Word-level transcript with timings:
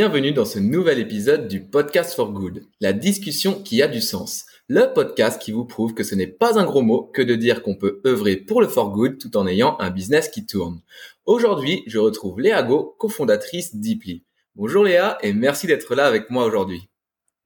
Bienvenue 0.00 0.32
dans 0.32 0.46
ce 0.46 0.58
nouvel 0.58 0.98
épisode 0.98 1.46
du 1.46 1.60
Podcast 1.60 2.14
for 2.14 2.32
Good, 2.32 2.66
la 2.80 2.94
discussion 2.94 3.62
qui 3.62 3.82
a 3.82 3.86
du 3.86 4.00
sens. 4.00 4.46
Le 4.66 4.94
podcast 4.94 5.38
qui 5.42 5.52
vous 5.52 5.66
prouve 5.66 5.92
que 5.92 6.04
ce 6.04 6.14
n'est 6.14 6.26
pas 6.26 6.58
un 6.58 6.64
gros 6.64 6.80
mot 6.80 7.10
que 7.12 7.20
de 7.20 7.34
dire 7.34 7.62
qu'on 7.62 7.76
peut 7.76 8.00
œuvrer 8.06 8.36
pour 8.36 8.62
le 8.62 8.66
for 8.66 8.92
good 8.92 9.18
tout 9.18 9.36
en 9.36 9.46
ayant 9.46 9.78
un 9.78 9.90
business 9.90 10.30
qui 10.30 10.46
tourne. 10.46 10.80
Aujourd'hui, 11.26 11.82
je 11.86 11.98
retrouve 11.98 12.40
Léa 12.40 12.62
Go, 12.62 12.96
cofondatrice 12.98 13.76
d'Ipli. 13.76 14.24
Bonjour 14.54 14.84
Léa 14.84 15.18
et 15.20 15.34
merci 15.34 15.66
d'être 15.66 15.94
là 15.94 16.06
avec 16.06 16.30
moi 16.30 16.46
aujourd'hui. 16.46 16.88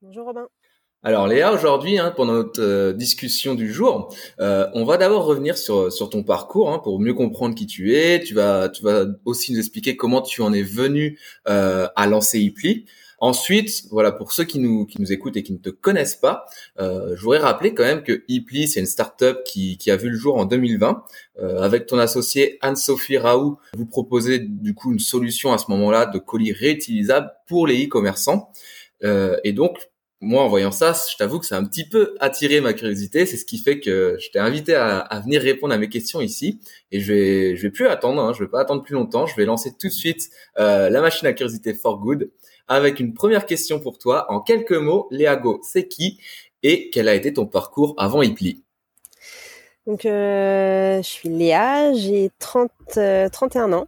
Bonjour 0.01 0.25
Robin. 0.25 0.47
Alors 1.05 1.27
Léa, 1.27 1.53
aujourd'hui, 1.53 1.99
hein, 1.99 2.11
pendant 2.17 2.33
notre 2.33 2.63
euh, 2.63 2.91
discussion 2.91 3.53
du 3.53 3.71
jour, 3.71 4.11
euh, 4.39 4.67
on 4.73 4.85
va 4.85 4.97
d'abord 4.97 5.25
revenir 5.25 5.55
sur, 5.55 6.09
ton 6.09 6.23
parcours 6.23 6.71
hein, 6.71 6.79
pour 6.79 6.99
mieux 6.99 7.13
comprendre 7.13 7.53
qui 7.53 7.67
tu 7.67 7.93
es. 7.95 8.23
Tu 8.23 8.33
vas, 8.33 8.71
aussi 9.23 9.53
nous 9.53 9.59
expliquer 9.59 9.95
comment 9.97 10.23
tu 10.23 10.41
en 10.41 10.51
es 10.51 10.63
venu 10.63 11.19
euh, 11.47 11.87
à 11.95 12.07
lancer 12.07 12.39
Ipli. 12.39 12.87
Ensuite, 13.19 13.83
voilà, 13.91 14.11
pour 14.11 14.31
ceux 14.31 14.45
qui 14.45 14.57
nous, 14.57 14.87
qui 14.87 14.99
nous 14.99 15.13
écoutent 15.13 15.37
et 15.37 15.43
qui 15.43 15.53
ne 15.53 15.59
te 15.59 15.69
connaissent 15.69 16.15
pas, 16.15 16.47
je 16.79 17.21
voudrais 17.21 17.37
rappeler 17.37 17.73
quand 17.73 17.83
même 17.83 18.03
que 18.03 18.23
Ipli, 18.27 18.67
c'est 18.67 18.79
une 18.79 18.85
startup 18.87 19.43
qui, 19.45 19.77
qui 19.77 19.91
a 19.91 19.95
vu 19.95 20.09
le 20.09 20.17
jour 20.17 20.35
en 20.37 20.45
2020. 20.45 21.03
avec 21.59 21.85
ton 21.85 21.97
associé 21.97 22.57
Anne-Sophie 22.61 23.17
Raoult, 23.17 23.57
vous 23.77 23.85
proposez 23.85 24.39
du 24.39 24.73
coup 24.73 24.91
une 24.91 24.99
solution 24.99 25.53
à 25.53 25.57
ce 25.57 25.65
moment-là 25.69 26.07
de 26.07 26.19
colis 26.19 26.51
réutilisables 26.51 27.31
pour 27.47 27.67
les 27.67 27.85
e-commerçants. 27.85 28.51
et 29.01 29.53
donc, 29.53 29.77
moi, 30.25 30.43
en 30.43 30.49
voyant 30.49 30.71
ça, 30.71 30.93
je 31.09 31.15
t'avoue 31.15 31.39
que 31.39 31.45
ça 31.45 31.55
a 31.55 31.59
un 31.59 31.65
petit 31.65 31.87
peu 31.87 32.15
attiré 32.19 32.59
ma 32.59 32.73
curiosité. 32.73 33.25
C'est 33.25 33.37
ce 33.37 33.45
qui 33.45 33.59
fait 33.59 33.79
que 33.79 34.17
je 34.19 34.29
t'ai 34.31 34.39
invité 34.39 34.73
à, 34.75 35.21
venir 35.23 35.41
répondre 35.41 35.73
à 35.73 35.77
mes 35.77 35.87
questions 35.87 36.19
ici. 36.19 36.59
Et 36.91 36.99
je 36.99 37.13
vais, 37.13 37.55
je 37.55 37.61
vais 37.61 37.69
plus 37.69 37.87
attendre. 37.87 38.21
Hein, 38.21 38.33
je 38.33 38.43
vais 38.43 38.49
pas 38.49 38.59
attendre 38.59 38.83
plus 38.83 38.95
longtemps. 38.95 39.27
Je 39.27 39.35
vais 39.35 39.45
lancer 39.45 39.71
tout 39.79 39.87
de 39.87 39.93
suite 39.93 40.29
euh, 40.57 40.89
la 40.89 41.01
machine 41.01 41.27
à 41.27 41.33
curiosité 41.33 41.73
for 41.73 41.99
good 41.99 42.31
avec 42.67 42.99
une 42.99 43.13
première 43.13 43.45
question 43.45 43.79
pour 43.79 43.99
toi. 43.99 44.31
En 44.31 44.41
quelques 44.41 44.71
mots, 44.71 45.07
Léago, 45.11 45.61
c'est 45.63 45.87
qui 45.87 46.19
et 46.63 46.89
quel 46.89 47.07
a 47.07 47.13
été 47.13 47.31
ton 47.31 47.45
parcours 47.45 47.93
avant 47.97 48.23
Ipli? 48.23 48.63
Donc, 49.85 50.05
euh, 50.05 50.97
je 50.97 51.07
suis 51.07 51.29
Léa, 51.29 51.93
j'ai 51.93 52.31
30, 52.39 52.71
31 53.31 53.71
euh, 53.71 53.75
ans. 53.75 53.87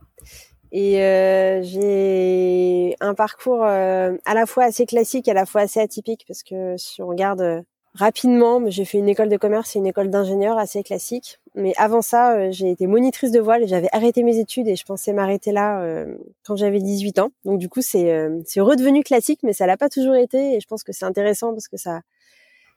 Et 0.71 1.01
euh, 1.01 1.61
j'ai 1.63 2.95
un 2.99 3.13
parcours 3.13 3.63
euh, 3.63 4.13
à 4.25 4.33
la 4.33 4.45
fois 4.45 4.65
assez 4.65 4.85
classique, 4.85 5.27
à 5.27 5.33
la 5.33 5.45
fois 5.45 5.61
assez 5.61 5.79
atypique, 5.79 6.25
parce 6.27 6.43
que 6.43 6.75
si 6.77 7.01
on 7.01 7.07
regarde 7.07 7.41
euh, 7.41 7.61
rapidement, 7.93 8.61
j'ai 8.67 8.83
fait 8.83 8.97
une 8.97 9.07
école 9.07 9.29
de 9.29 9.37
commerce 9.37 9.75
et 9.75 9.79
une 9.79 9.87
école 9.87 10.09
d'ingénieur 10.09 10.57
assez 10.57 10.83
classique. 10.83 11.39
Mais 11.55 11.73
avant 11.77 12.01
ça, 12.01 12.51
j'ai 12.51 12.69
été 12.69 12.85
monitrice 12.85 13.31
de 13.31 13.39
voile 13.39 13.63
et 13.63 13.67
j'avais 13.67 13.87
arrêté 13.93 14.23
mes 14.23 14.37
études 14.39 14.67
et 14.67 14.75
je 14.75 14.83
pensais 14.83 15.13
m'arrêter 15.13 15.51
là 15.51 16.05
quand 16.45 16.55
j'avais 16.55 16.79
18 16.79 17.17
ans. 17.17 17.31
Donc 17.45 17.57
du 17.57 17.67
coup, 17.67 17.81
c'est 17.81 18.29
c'est 18.45 18.59
redevenu 18.59 19.01
classique, 19.01 19.39
mais 19.41 19.53
ça 19.53 19.65
l'a 19.65 19.75
pas 19.75 19.89
toujours 19.89 20.13
été. 20.13 20.53
Et 20.53 20.59
je 20.59 20.67
pense 20.67 20.83
que 20.83 20.91
c'est 20.91 21.05
intéressant 21.05 21.53
parce 21.53 21.67
que 21.67 21.77
ça 21.77 22.01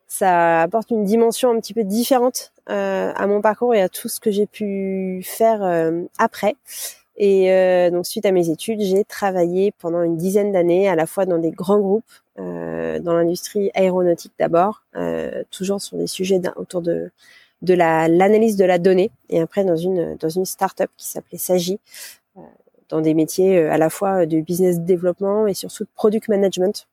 ça 0.07 0.63
apporte 0.63 0.91
une 0.91 1.05
dimension 1.05 1.51
un 1.51 1.61
petit 1.61 1.75
peu 1.75 1.85
différente 1.85 2.55
à 2.67 3.27
mon 3.27 3.43
parcours 3.43 3.75
et 3.75 3.83
à 3.83 3.91
tout 3.91 4.09
ce 4.09 4.19
que 4.19 4.31
j'ai 4.31 4.47
pu 4.47 5.21
faire 5.23 5.61
après. 6.17 6.57
Et 7.23 7.53
euh, 7.53 7.91
donc 7.91 8.07
suite 8.07 8.25
à 8.25 8.33
mes 8.33 8.49
études, 8.49 8.81
j'ai 8.81 9.05
travaillé 9.05 9.73
pendant 9.73 10.03
une 10.03 10.17
dizaine 10.17 10.53
d'années 10.53 10.89
à 10.89 10.95
la 10.95 11.05
fois 11.07 11.27
dans 11.27 11.37
des 11.37 11.51
grands 11.51 11.79
groupes, 11.79 12.03
euh, 12.39 12.99
dans 12.99 13.13
l'industrie 13.13 13.71
aéronautique 13.75 14.33
d'abord, 14.39 14.85
euh, 14.97 15.43
toujours 15.51 15.83
sur 15.83 15.99
des 15.99 16.07
sujets 16.07 16.41
autour 16.57 16.81
de 16.81 17.11
de 17.61 17.75
la 17.75 18.09
l'analyse 18.09 18.57
de 18.57 18.65
la 18.65 18.79
donnée, 18.79 19.11
et 19.29 19.39
après 19.39 19.67
dans 19.67 19.77
une 19.77 20.17
dans 20.17 20.31
une 20.31 20.47
start-up 20.47 20.91
qui 20.97 21.09
s'appelait 21.09 21.37
Sagi, 21.37 21.79
dans 22.89 23.03
des 23.03 23.13
métiers 23.13 23.59
à 23.67 23.77
la 23.77 23.91
fois 23.91 24.25
de 24.25 24.41
business 24.41 24.81
développement 24.81 25.47
et 25.47 25.53
surtout 25.53 25.85
de 25.85 25.91
product 25.95 26.29
management. 26.29 26.89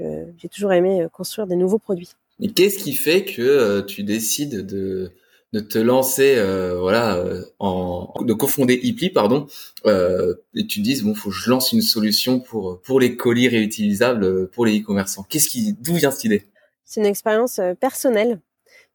j'ai 0.00 0.48
toujours 0.48 0.72
aimé 0.72 1.06
construire 1.12 1.46
des 1.46 1.54
nouveaux 1.54 1.78
produits. 1.78 2.10
Et 2.40 2.48
qu'est-ce 2.50 2.78
qui 2.78 2.94
fait 2.94 3.24
que 3.24 3.82
tu 3.82 4.02
décides 4.02 4.66
de 4.66 5.12
de 5.52 5.60
te 5.60 5.78
lancer 5.78 6.36
euh, 6.36 6.78
voilà 6.78 7.16
euh, 7.16 7.42
en 7.58 8.12
de 8.20 8.32
cofonder 8.32 8.78
Ipli 8.82 9.10
pardon 9.10 9.46
euh, 9.86 10.34
et 10.54 10.66
tu 10.66 10.80
te 10.80 10.84
dises 10.84 11.02
bon 11.02 11.14
faut 11.14 11.30
que 11.30 11.34
je 11.34 11.50
lance 11.50 11.72
une 11.72 11.82
solution 11.82 12.38
pour 12.38 12.80
pour 12.82 13.00
les 13.00 13.16
colis 13.16 13.48
réutilisables 13.48 14.48
pour 14.48 14.64
les 14.66 14.80
e-commerçants. 14.80 15.24
Qu'est-ce 15.28 15.48
qui 15.48 15.72
d'où 15.72 15.94
vient 15.94 16.10
cette 16.10 16.24
idée? 16.24 16.46
C'est 16.84 17.00
une 17.00 17.06
expérience 17.06 17.60
personnelle. 17.78 18.40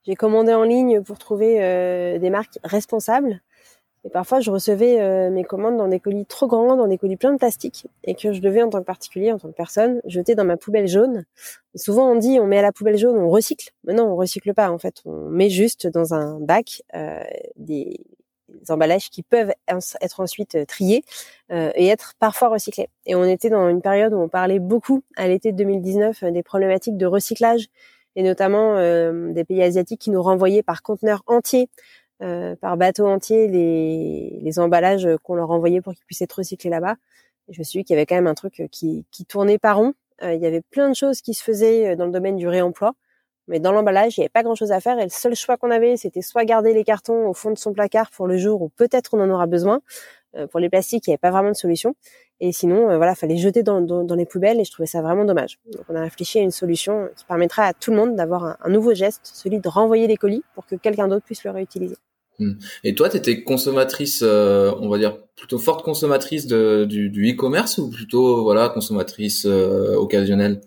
J'ai 0.05 0.15
commandé 0.15 0.53
en 0.53 0.63
ligne 0.63 1.01
pour 1.01 1.17
trouver 1.17 1.55
des 2.19 2.29
marques 2.29 2.59
responsables 2.63 3.41
et 4.05 4.09
parfois, 4.09 4.39
je 4.39 4.51
recevais 4.51 5.01
euh, 5.01 5.31
mes 5.31 5.43
commandes 5.43 5.77
dans 5.77 5.87
des 5.87 5.99
colis 5.99 6.27
trop 6.27 6.45
grands, 6.45 6.75
dans 6.75 6.87
des 6.87 6.99
colis 6.99 7.17
pleins 7.17 7.33
de 7.33 7.39
plastique, 7.39 7.87
et 8.03 8.13
que 8.13 8.33
je 8.33 8.39
devais, 8.39 8.61
en 8.61 8.69
tant 8.69 8.79
que 8.79 8.85
particulier, 8.85 9.31
en 9.31 9.39
tant 9.39 9.47
que 9.47 9.55
personne, 9.55 9.99
jeter 10.05 10.35
dans 10.35 10.45
ma 10.45 10.57
poubelle 10.57 10.87
jaune. 10.87 11.25
Souvent, 11.73 12.11
on 12.11 12.15
dit, 12.15 12.39
on 12.39 12.45
met 12.45 12.59
à 12.59 12.61
la 12.61 12.71
poubelle 12.71 12.97
jaune, 12.97 13.17
on 13.17 13.29
recycle. 13.29 13.71
Mais 13.83 13.93
non, 13.93 14.03
on 14.03 14.15
recycle 14.15 14.53
pas. 14.53 14.69
En 14.69 14.77
fait, 14.77 15.01
on 15.05 15.29
met 15.29 15.49
juste 15.49 15.87
dans 15.87 16.13
un 16.13 16.39
bac 16.39 16.83
euh, 16.93 17.23
des, 17.55 17.99
emballages 18.69 19.09
qui 19.09 19.23
peuvent 19.23 19.51
être 19.67 20.19
ensuite 20.19 20.55
euh, 20.55 20.65
triés 20.65 21.03
euh, 21.51 21.71
et 21.73 21.87
être 21.87 22.13
parfois 22.19 22.49
recyclés. 22.49 22.89
Et 23.07 23.15
on 23.15 23.25
était 23.25 23.49
dans 23.49 23.67
une 23.69 23.81
période 23.81 24.13
où 24.13 24.17
on 24.17 24.29
parlait 24.29 24.59
beaucoup, 24.59 25.01
à 25.17 25.27
l'été 25.27 25.51
2019, 25.51 26.25
des 26.25 26.43
problématiques 26.43 26.95
de 26.95 27.07
recyclage 27.07 27.69
et 28.15 28.23
notamment 28.23 28.75
des 29.33 29.43
pays 29.43 29.61
asiatiques 29.61 29.99
qui 29.99 30.09
nous 30.09 30.21
renvoyaient 30.21 30.63
par 30.63 30.83
conteneurs 30.83 31.21
entiers 31.27 31.67
euh, 32.21 32.55
par 32.55 32.77
bateau 32.77 33.07
entier 33.07 33.47
les, 33.47 34.39
les 34.41 34.59
emballages 34.59 35.07
qu'on 35.23 35.35
leur 35.35 35.51
envoyait 35.51 35.81
pour 35.81 35.93
qu'ils 35.93 36.05
puissent 36.05 36.21
être 36.21 36.33
recyclés 36.33 36.69
là-bas. 36.69 36.95
je 37.49 37.59
me 37.59 37.63
suis 37.63 37.79
dit 37.79 37.83
qu'il 37.85 37.95
y 37.95 37.97
avait 37.97 38.05
quand 38.05 38.15
même 38.15 38.27
un 38.27 38.35
truc 38.35 38.63
qui, 38.71 39.05
qui 39.11 39.25
tournait 39.25 39.57
pas 39.57 39.73
rond. 39.73 39.93
Euh, 40.23 40.33
il 40.33 40.41
y 40.41 40.45
avait 40.45 40.61
plein 40.61 40.89
de 40.89 40.95
choses 40.95 41.21
qui 41.21 41.33
se 41.33 41.43
faisaient 41.43 41.89
euh, 41.89 41.95
dans 41.95 42.05
le 42.05 42.11
domaine 42.11 42.37
du 42.37 42.47
réemploi, 42.47 42.93
mais 43.47 43.59
dans 43.59 43.71
l'emballage, 43.71 44.17
il 44.17 44.21
n'y 44.21 44.25
avait 44.25 44.29
pas 44.29 44.43
grand-chose 44.43 44.71
à 44.71 44.79
faire. 44.79 44.97
Et 44.99 45.03
le 45.03 45.09
seul 45.09 45.35
choix 45.35 45.57
qu'on 45.57 45.71
avait, 45.71 45.97
c'était 45.97 46.21
soit 46.21 46.45
garder 46.45 46.73
les 46.73 46.83
cartons 46.83 47.27
au 47.27 47.33
fond 47.33 47.51
de 47.51 47.57
son 47.57 47.73
placard 47.73 48.09
pour 48.11 48.27
le 48.27 48.37
jour 48.37 48.61
où 48.61 48.69
peut-être 48.69 49.13
on 49.13 49.19
en 49.21 49.29
aura 49.29 49.45
besoin. 49.47 49.81
Pour 50.51 50.59
les 50.59 50.69
plastiques, 50.69 51.07
il 51.07 51.11
n'y 51.11 51.13
avait 51.13 51.19
pas 51.19 51.31
vraiment 51.31 51.51
de 51.51 51.55
solution. 51.55 51.95
Et 52.41 52.51
sinon, 52.51 52.89
euh, 52.89 52.97
voilà, 52.97 53.15
fallait 53.15 53.37
jeter 53.37 53.63
dans, 53.63 53.79
les 54.15 54.25
poubelles 54.25 54.59
et 54.59 54.65
je 54.65 54.71
trouvais 54.71 54.87
ça 54.87 55.01
vraiment 55.01 55.25
dommage. 55.25 55.59
Donc 55.71 55.83
on 55.87 55.95
a 55.95 56.01
réfléchi 56.01 56.39
à 56.39 56.41
une 56.41 56.51
solution 56.51 57.09
qui 57.15 57.25
permettra 57.25 57.63
à 57.63 57.73
tout 57.73 57.91
le 57.91 57.97
monde 57.97 58.15
d'avoir 58.15 58.57
un, 58.61 58.69
nouveau 58.69 58.93
geste, 58.93 59.21
celui 59.23 59.59
de 59.59 59.69
renvoyer 59.69 60.07
les 60.07 60.17
colis 60.17 60.43
pour 60.53 60.65
que 60.65 60.75
quelqu'un 60.75 61.07
d'autre 61.07 61.25
puisse 61.25 61.43
le 61.43 61.51
réutiliser. 61.51 61.95
Hmm. 62.39 62.53
Et 62.83 62.95
toi, 62.95 63.07
tu 63.07 63.15
étais 63.15 63.43
consommatrice, 63.43 64.21
euh, 64.21 64.73
on 64.81 64.89
va 64.89 64.97
dire 64.97 65.17
plutôt 65.37 65.57
forte 65.57 65.85
consommatrice 65.85 66.47
du 66.47 67.31
e-commerce 67.31 67.77
ou 67.77 67.89
plutôt 67.89 68.43
voilà 68.43 68.67
consommatrice 68.67 69.45
euh, 69.45 69.95
occasionnelle? 69.95 70.59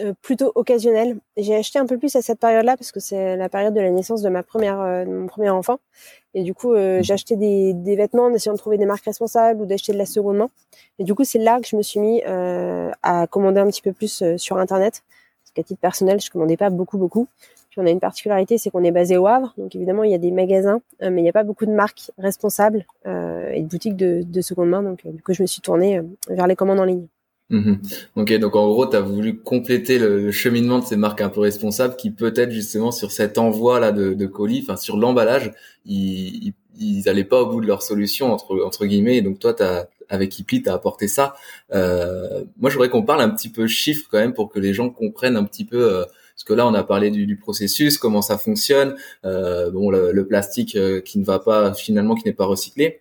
Euh, 0.00 0.12
plutôt 0.22 0.52
occasionnelle. 0.54 1.18
J'ai 1.36 1.56
acheté 1.56 1.78
un 1.78 1.86
peu 1.86 1.98
plus 1.98 2.14
à 2.16 2.22
cette 2.22 2.38
période-là 2.38 2.76
parce 2.76 2.92
que 2.92 3.00
c'est 3.00 3.36
la 3.36 3.48
période 3.48 3.74
de 3.74 3.80
la 3.80 3.90
naissance 3.90 4.22
de 4.22 4.28
ma 4.28 4.42
première, 4.42 4.78
de 5.06 5.10
mon 5.10 5.26
premier 5.26 5.50
enfant. 5.50 5.78
Et 6.36 6.42
du 6.42 6.52
coup, 6.52 6.74
euh, 6.74 7.00
j'ai 7.02 7.14
acheté 7.14 7.34
des, 7.34 7.72
des, 7.72 7.96
vêtements 7.96 8.24
en 8.24 8.34
essayant 8.34 8.52
de 8.52 8.58
trouver 8.58 8.76
des 8.76 8.84
marques 8.84 9.06
responsables 9.06 9.62
ou 9.62 9.64
d'acheter 9.64 9.94
de 9.94 9.98
la 9.98 10.04
seconde 10.04 10.36
main. 10.36 10.50
Et 10.98 11.04
du 11.04 11.14
coup, 11.14 11.24
c'est 11.24 11.38
là 11.38 11.58
que 11.60 11.66
je 11.66 11.74
me 11.76 11.80
suis 11.80 11.98
mis 11.98 12.22
euh, 12.26 12.90
à 13.02 13.26
commander 13.26 13.60
un 13.60 13.66
petit 13.68 13.80
peu 13.80 13.94
plus 13.94 14.20
euh, 14.20 14.36
sur 14.36 14.58
Internet. 14.58 15.02
Parce 15.42 15.52
qu'à 15.54 15.62
titre 15.62 15.80
personnel, 15.80 16.20
je 16.20 16.30
commandais 16.30 16.58
pas 16.58 16.68
beaucoup, 16.68 16.98
beaucoup. 16.98 17.26
Puis 17.70 17.80
on 17.80 17.86
a 17.86 17.90
une 17.90 18.00
particularité, 18.00 18.58
c'est 18.58 18.68
qu'on 18.68 18.84
est 18.84 18.90
basé 18.90 19.16
au 19.16 19.26
Havre. 19.26 19.54
Donc 19.56 19.74
évidemment, 19.74 20.04
il 20.04 20.10
y 20.10 20.14
a 20.14 20.18
des 20.18 20.30
magasins, 20.30 20.82
euh, 21.02 21.08
mais 21.10 21.22
il 21.22 21.24
n'y 21.24 21.30
a 21.30 21.32
pas 21.32 21.42
beaucoup 21.42 21.64
de 21.64 21.72
marques 21.72 22.10
responsables 22.18 22.84
euh, 23.06 23.50
et 23.52 23.62
de 23.62 23.66
boutiques 23.66 23.96
de, 23.96 24.22
de 24.22 24.40
seconde 24.42 24.68
main. 24.68 24.82
Donc 24.82 25.06
du 25.06 25.22
coup, 25.22 25.32
je 25.32 25.40
me 25.40 25.46
suis 25.46 25.62
tournée 25.62 26.02
vers 26.28 26.46
les 26.46 26.54
commandes 26.54 26.80
en 26.80 26.84
ligne. 26.84 27.06
Mhm. 27.48 27.80
Ok, 28.16 28.32
donc 28.38 28.56
en 28.56 28.68
gros, 28.68 28.86
tu 28.86 28.96
as 28.96 29.00
voulu 29.00 29.38
compléter 29.38 29.98
le, 29.98 30.32
cheminement 30.32 30.80
de 30.80 30.84
ces 30.84 30.96
marques 30.96 31.20
un 31.20 31.28
peu 31.28 31.40
responsables 31.40 31.94
qui 31.96 32.10
peut-être 32.10 32.50
justement 32.50 32.90
sur 32.90 33.12
cet 33.12 33.38
envoi 33.38 33.78
là 33.78 33.92
de, 33.92 34.14
de 34.14 34.26
colis, 34.26 34.62
enfin 34.62 34.76
sur 34.76 34.96
l'emballage, 34.96 35.52
ils, 35.84 36.54
ils, 36.78 37.08
allaient 37.08 37.24
pas 37.24 37.42
au 37.42 37.46
bout 37.46 37.60
de 37.60 37.66
leur 37.68 37.82
solution 37.82 38.32
entre 38.32 38.60
entre 38.64 38.86
guillemets. 38.86 39.18
Et 39.18 39.22
donc 39.22 39.38
toi, 39.38 39.54
as, 39.62 39.88
avec 40.08 40.38
Ipli, 40.38 40.62
tu 40.62 40.68
as 40.68 40.74
apporté 40.74 41.08
ça. 41.08 41.36
Euh, 41.72 42.44
moi, 42.58 42.70
je 42.70 42.74
voudrais 42.74 42.90
qu'on 42.90 43.04
parle 43.04 43.20
un 43.20 43.30
petit 43.30 43.48
peu 43.48 43.66
chiffres 43.66 44.08
quand 44.10 44.18
même 44.18 44.34
pour 44.34 44.50
que 44.50 44.58
les 44.58 44.74
gens 44.74 44.90
comprennent 44.90 45.36
un 45.36 45.44
petit 45.44 45.64
peu. 45.64 46.00
Euh, 46.00 46.04
parce 46.34 46.44
que 46.44 46.52
là, 46.52 46.66
on 46.66 46.74
a 46.74 46.84
parlé 46.84 47.10
du, 47.10 47.26
du 47.26 47.36
processus, 47.36 47.96
comment 47.96 48.20
ça 48.20 48.36
fonctionne, 48.36 48.94
euh, 49.24 49.70
bon, 49.70 49.90
le, 49.90 50.12
le 50.12 50.26
plastique 50.26 50.76
euh, 50.76 51.00
qui 51.00 51.18
ne 51.18 51.24
va 51.24 51.38
pas 51.38 51.72
finalement, 51.72 52.14
qui 52.14 52.26
n'est 52.26 52.34
pas 52.34 52.44
recyclé. 52.44 53.00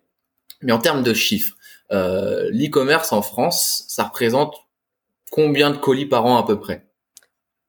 Mais 0.61 0.71
en 0.71 0.79
termes 0.79 1.03
de 1.03 1.13
chiffres, 1.13 1.54
euh, 1.91 2.49
l'e-commerce 2.51 3.11
en 3.11 3.21
France, 3.21 3.85
ça 3.87 4.03
représente 4.05 4.55
combien 5.31 5.69
de 5.69 5.77
colis 5.77 6.05
par 6.05 6.25
an 6.25 6.37
à 6.37 6.45
peu 6.45 6.59
près? 6.59 6.85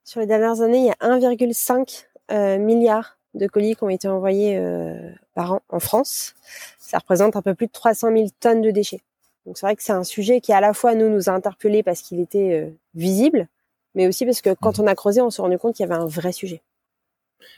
Sur 0.04 0.20
les 0.20 0.26
dernières 0.26 0.60
années, 0.60 0.78
il 0.78 0.86
y 0.86 0.90
a 0.90 1.18
1,5 1.18 2.06
euh, 2.30 2.58
milliard 2.58 3.18
de 3.34 3.46
colis 3.46 3.76
qui 3.76 3.84
ont 3.84 3.88
été 3.88 4.08
envoyés 4.08 4.56
euh, 4.56 5.10
par 5.34 5.54
an 5.54 5.62
en 5.68 5.80
France. 5.80 6.34
Ça 6.78 6.98
représente 6.98 7.36
un 7.36 7.42
peu 7.42 7.54
plus 7.54 7.66
de 7.66 7.72
300 7.72 8.12
000 8.12 8.26
tonnes 8.40 8.62
de 8.62 8.70
déchets. 8.70 9.02
Donc 9.44 9.58
c'est 9.58 9.66
vrai 9.66 9.76
que 9.76 9.82
c'est 9.82 9.92
un 9.92 10.04
sujet 10.04 10.40
qui 10.40 10.52
à 10.52 10.60
la 10.60 10.72
fois 10.72 10.94
nous 10.94 11.08
nous 11.08 11.28
a 11.28 11.32
interpellés 11.32 11.82
parce 11.82 12.00
qu'il 12.00 12.20
était 12.20 12.72
visible, 12.94 13.46
mais 13.94 14.08
aussi 14.08 14.24
parce 14.24 14.40
que 14.40 14.54
quand 14.60 14.80
on 14.80 14.86
a 14.86 14.94
creusé, 14.96 15.20
on 15.20 15.30
s'est 15.30 15.42
rendu 15.42 15.58
compte 15.58 15.76
qu'il 15.76 15.86
y 15.86 15.90
avait 15.90 16.00
un 16.00 16.06
vrai 16.06 16.32
sujet. 16.32 16.62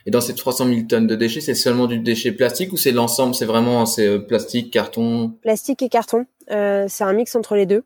Et 0.05 0.11
dans 0.11 0.21
ces 0.21 0.35
300 0.35 0.67
000 0.67 0.81
tonnes 0.87 1.07
de 1.07 1.15
déchets, 1.15 1.41
c'est 1.41 1.55
seulement 1.55 1.87
du 1.87 1.99
déchet 1.99 2.31
plastique 2.31 2.71
ou 2.73 2.77
c'est 2.77 2.91
l'ensemble 2.91 3.35
C'est 3.35 3.45
vraiment 3.45 3.85
c'est 3.85 4.19
plastique, 4.19 4.71
carton? 4.71 5.33
Plastique 5.41 5.81
et 5.81 5.89
carton. 5.89 6.25
Euh, 6.51 6.85
c'est 6.87 7.03
un 7.03 7.13
mix 7.13 7.35
entre 7.35 7.55
les 7.55 7.65
deux. 7.65 7.83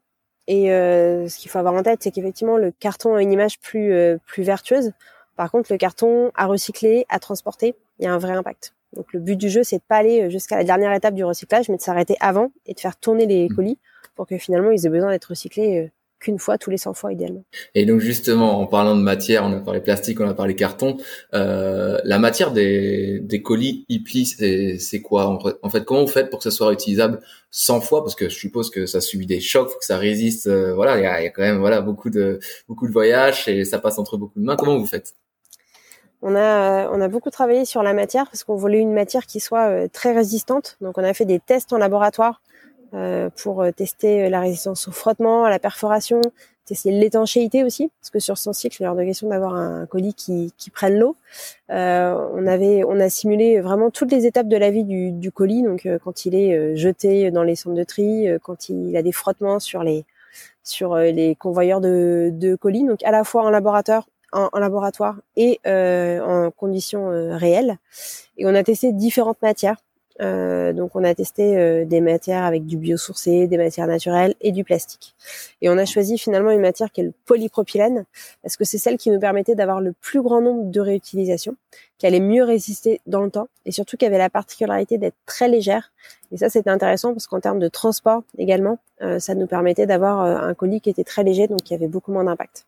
Et 0.47 0.67
ce 0.67 1.37
qu'il 1.37 1.49
faut 1.49 1.59
avoir 1.59 1.73
en 1.73 1.83
tête, 1.83 1.99
c'est 2.03 2.11
qu'effectivement, 2.11 2.57
le 2.57 2.71
carton 2.71 3.15
a 3.15 3.21
une 3.21 3.31
image 3.31 3.59
plus 3.61 3.93
plus 4.25 4.43
vertueuse. 4.43 4.91
Par 5.37 5.49
contre, 5.49 5.71
le 5.71 5.77
carton 5.77 6.31
à 6.35 6.47
recycler, 6.47 7.05
à 7.07 7.19
transporter, 7.19 7.75
il 7.99 8.05
y 8.05 8.07
a 8.07 8.13
un 8.13 8.17
vrai 8.17 8.33
impact. 8.33 8.73
Donc 8.93 9.13
le 9.13 9.21
but 9.21 9.37
du 9.37 9.49
jeu, 9.49 9.63
c'est 9.63 9.77
de 9.77 9.83
pas 9.87 9.95
aller 9.95 10.29
jusqu'à 10.29 10.57
la 10.57 10.65
dernière 10.65 10.93
étape 10.93 11.15
du 11.15 11.23
recyclage, 11.23 11.69
mais 11.69 11.77
de 11.77 11.81
s'arrêter 11.81 12.17
avant 12.19 12.51
et 12.65 12.73
de 12.73 12.79
faire 12.79 12.97
tourner 12.97 13.25
les 13.25 13.47
mmh. 13.47 13.55
colis 13.55 13.79
pour 14.15 14.27
que 14.27 14.37
finalement 14.37 14.71
ils 14.71 14.85
aient 14.85 14.89
besoin 14.89 15.11
d'être 15.11 15.29
recyclés 15.29 15.91
qu'une 16.23 16.39
fois 16.39 16.57
tous 16.57 16.71
les 16.71 16.77
100 16.77 16.93
fois 16.93 17.13
idéalement. 17.13 17.43
Et 17.75 17.85
donc 17.85 17.99
justement, 17.99 18.59
en 18.59 18.65
parlant 18.65 18.95
de 18.95 19.01
matière, 19.01 19.43
on 19.43 19.53
a 19.53 19.59
parlé 19.59 19.81
plastique, 19.81 20.19
on 20.19 20.27
a 20.27 20.33
parlé 20.33 20.55
carton, 20.55 20.97
euh, 21.33 21.99
la 22.03 22.17
matière 22.17 22.51
des, 22.51 23.19
des 23.19 23.41
colis 23.41 23.85
e 23.91 23.95
c'est, 24.25 24.77
c'est 24.79 25.01
quoi? 25.01 25.39
En 25.61 25.69
fait 25.69 25.85
Comment 25.85 26.01
vous 26.01 26.07
faites 26.07 26.29
pour 26.29 26.39
que 26.39 26.43
ce 26.43 26.51
soit 26.51 26.71
utilisable 26.73 27.19
100 27.51 27.81
fois? 27.81 28.03
Parce 28.03 28.15
que 28.15 28.29
je 28.29 28.35
suppose 28.35 28.69
que 28.69 28.85
ça 28.85 29.01
subit 29.01 29.25
des 29.25 29.41
chocs, 29.41 29.77
que 29.77 29.85
ça 29.85 29.97
résiste. 29.97 30.47
Euh, 30.47 30.73
voilà, 30.73 30.97
il 30.97 31.03
y 31.03 31.05
a, 31.05 31.21
y 31.21 31.27
a, 31.27 31.29
quand 31.29 31.41
même 31.41 31.59
voilà 31.59 31.81
beaucoup 31.81 32.09
de 32.09 32.39
beaucoup 32.67 32.87
de 32.87 32.93
voyages 32.93 33.47
et 33.47 33.65
ça 33.65 33.79
passe 33.79 33.99
entre 33.99 34.17
beaucoup 34.17 34.39
de 34.39 34.45
mains. 34.45 34.55
Comment 34.55 34.77
vous 34.77 34.85
faites? 34.85 35.13
On 36.25 36.35
a, 36.37 36.89
on 36.89 37.01
a 37.01 37.09
beaucoup 37.09 37.31
travaillé 37.31 37.65
sur 37.65 37.83
la 37.83 37.93
matière 37.93 38.25
parce 38.25 38.45
qu'on 38.45 38.55
voulait 38.55 38.79
une 38.79 38.93
matière 38.93 39.25
qui 39.25 39.41
soit 39.41 39.67
euh, 39.67 39.87
très 39.91 40.13
résistante. 40.13 40.77
Donc 40.79 40.97
on 40.97 41.03
a 41.03 41.13
fait 41.13 41.25
des 41.25 41.39
tests 41.39 41.73
en 41.73 41.77
laboratoire 41.77 42.41
euh, 42.45 42.52
pour 43.35 43.61
euh, 43.63 43.71
tester 43.71 44.29
la 44.29 44.39
résistance 44.39 44.87
au 44.87 44.91
frottement, 44.91 45.45
à 45.45 45.49
la 45.49 45.59
perforation, 45.59 46.21
tester 46.65 46.91
l'étanchéité 46.91 47.63
aussi, 47.63 47.89
parce 47.99 48.09
que 48.11 48.19
sur 48.19 48.37
son 48.37 48.53
cycle, 48.53 48.77
il 48.79 48.85
est 48.85 48.87
hors 48.87 48.95
de 48.95 49.03
question 49.03 49.29
d'avoir 49.29 49.55
un 49.55 49.85
colis 49.85 50.13
qui, 50.13 50.53
qui 50.57 50.69
prenne 50.69 50.97
l'eau. 50.97 51.15
Euh, 51.71 52.15
on 52.33 52.45
avait, 52.45 52.83
on 52.85 52.99
a 52.99 53.09
simulé 53.09 53.59
vraiment 53.61 53.89
toutes 53.89 54.11
les 54.11 54.25
étapes 54.25 54.47
de 54.47 54.57
la 54.57 54.69
vie 54.69 54.83
du, 54.83 55.11
du 55.11 55.31
colis, 55.31 55.63
donc 55.63 55.85
euh, 55.85 55.97
quand 56.03 56.25
il 56.25 56.35
est 56.35 56.75
jeté 56.75 57.31
dans 57.31 57.43
les 57.43 57.55
centres 57.55 57.75
de 57.75 57.83
tri, 57.83 58.27
quand 58.43 58.69
il 58.69 58.95
a 58.95 59.01
des 59.01 59.11
frottements 59.11 59.59
sur 59.59 59.83
les 59.83 60.05
sur 60.65 60.95
les 60.95 61.35
convoyeurs 61.35 61.81
de, 61.81 62.29
de 62.31 62.55
colis, 62.55 62.85
donc 62.85 63.03
à 63.03 63.11
la 63.11 63.25
fois 63.25 63.43
en 63.43 63.49
laboratoire, 63.49 64.07
en, 64.31 64.47
en 64.53 64.59
laboratoire 64.59 65.17
et 65.35 65.59
en 65.65 66.51
conditions 66.51 67.09
réelles. 67.37 67.77
Et 68.37 68.45
on 68.45 68.55
a 68.55 68.63
testé 68.63 68.93
différentes 68.93 69.41
matières 69.41 69.82
euh, 70.21 70.73
donc 70.73 70.95
on 70.95 71.03
a 71.03 71.13
testé 71.15 71.57
euh, 71.57 71.85
des 71.85 72.01
matières 72.01 72.43
avec 72.43 72.65
du 72.65 72.77
biosourcé, 72.77 73.47
des 73.47 73.57
matières 73.57 73.87
naturelles 73.87 74.35
et 74.41 74.51
du 74.51 74.63
plastique. 74.63 75.15
Et 75.61 75.69
on 75.69 75.77
a 75.77 75.85
choisi 75.85 76.17
finalement 76.17 76.51
une 76.51 76.61
matière 76.61 76.91
qui 76.91 77.01
est 77.01 77.05
le 77.05 77.13
polypropylène 77.25 78.05
parce 78.41 78.55
que 78.55 78.63
c'est 78.63 78.77
celle 78.77 78.97
qui 78.97 79.09
nous 79.09 79.19
permettait 79.19 79.55
d'avoir 79.55 79.81
le 79.81 79.93
plus 79.93 80.21
grand 80.21 80.41
nombre 80.41 80.69
de 80.69 80.79
réutilisations, 80.79 81.55
qui 81.97 82.05
allait 82.05 82.19
mieux 82.19 82.43
résister 82.43 83.01
dans 83.07 83.21
le 83.21 83.31
temps 83.31 83.47
et 83.65 83.71
surtout 83.71 83.97
qui 83.97 84.05
avait 84.05 84.17
la 84.17 84.29
particularité 84.29 84.97
d'être 84.97 85.17
très 85.25 85.47
légère. 85.47 85.91
Et 86.31 86.37
ça 86.37 86.49
c'était 86.49 86.69
intéressant 86.69 87.13
parce 87.13 87.27
qu'en 87.27 87.39
termes 87.39 87.59
de 87.59 87.67
transport 87.67 88.23
également, 88.37 88.79
euh, 89.01 89.19
ça 89.19 89.35
nous 89.35 89.47
permettait 89.47 89.87
d'avoir 89.87 90.21
un 90.21 90.53
colis 90.53 90.81
qui 90.81 90.89
était 90.89 91.03
très 91.03 91.23
léger 91.23 91.47
donc 91.47 91.63
qui 91.63 91.73
avait 91.73 91.87
beaucoup 91.87 92.11
moins 92.11 92.23
d'impact. 92.23 92.65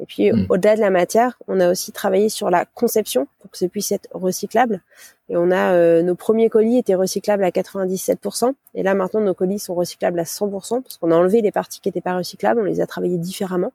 Et 0.00 0.06
puis, 0.06 0.30
hmm. 0.30 0.46
au-delà 0.48 0.76
de 0.76 0.80
la 0.80 0.90
matière, 0.90 1.38
on 1.48 1.58
a 1.60 1.70
aussi 1.70 1.92
travaillé 1.92 2.28
sur 2.28 2.50
la 2.50 2.64
conception 2.64 3.26
pour 3.40 3.50
que 3.50 3.58
ce 3.58 3.66
puisse 3.66 3.90
être 3.92 4.08
recyclable. 4.12 4.80
Et 5.28 5.36
on 5.36 5.50
a 5.50 5.72
euh, 5.72 6.02
nos 6.02 6.14
premiers 6.14 6.48
colis 6.48 6.78
étaient 6.78 6.94
recyclables 6.94 7.44
à 7.44 7.50
97%. 7.50 8.54
Et 8.74 8.82
là, 8.82 8.94
maintenant, 8.94 9.20
nos 9.20 9.34
colis 9.34 9.58
sont 9.58 9.74
recyclables 9.74 10.18
à 10.20 10.24
100% 10.24 10.82
parce 10.82 10.96
qu'on 10.98 11.10
a 11.10 11.16
enlevé 11.16 11.40
les 11.42 11.52
parties 11.52 11.80
qui 11.80 11.88
n'étaient 11.88 12.00
pas 12.00 12.16
recyclables. 12.16 12.60
On 12.60 12.64
les 12.64 12.80
a 12.80 12.86
travaillées 12.86 13.18
différemment. 13.18 13.72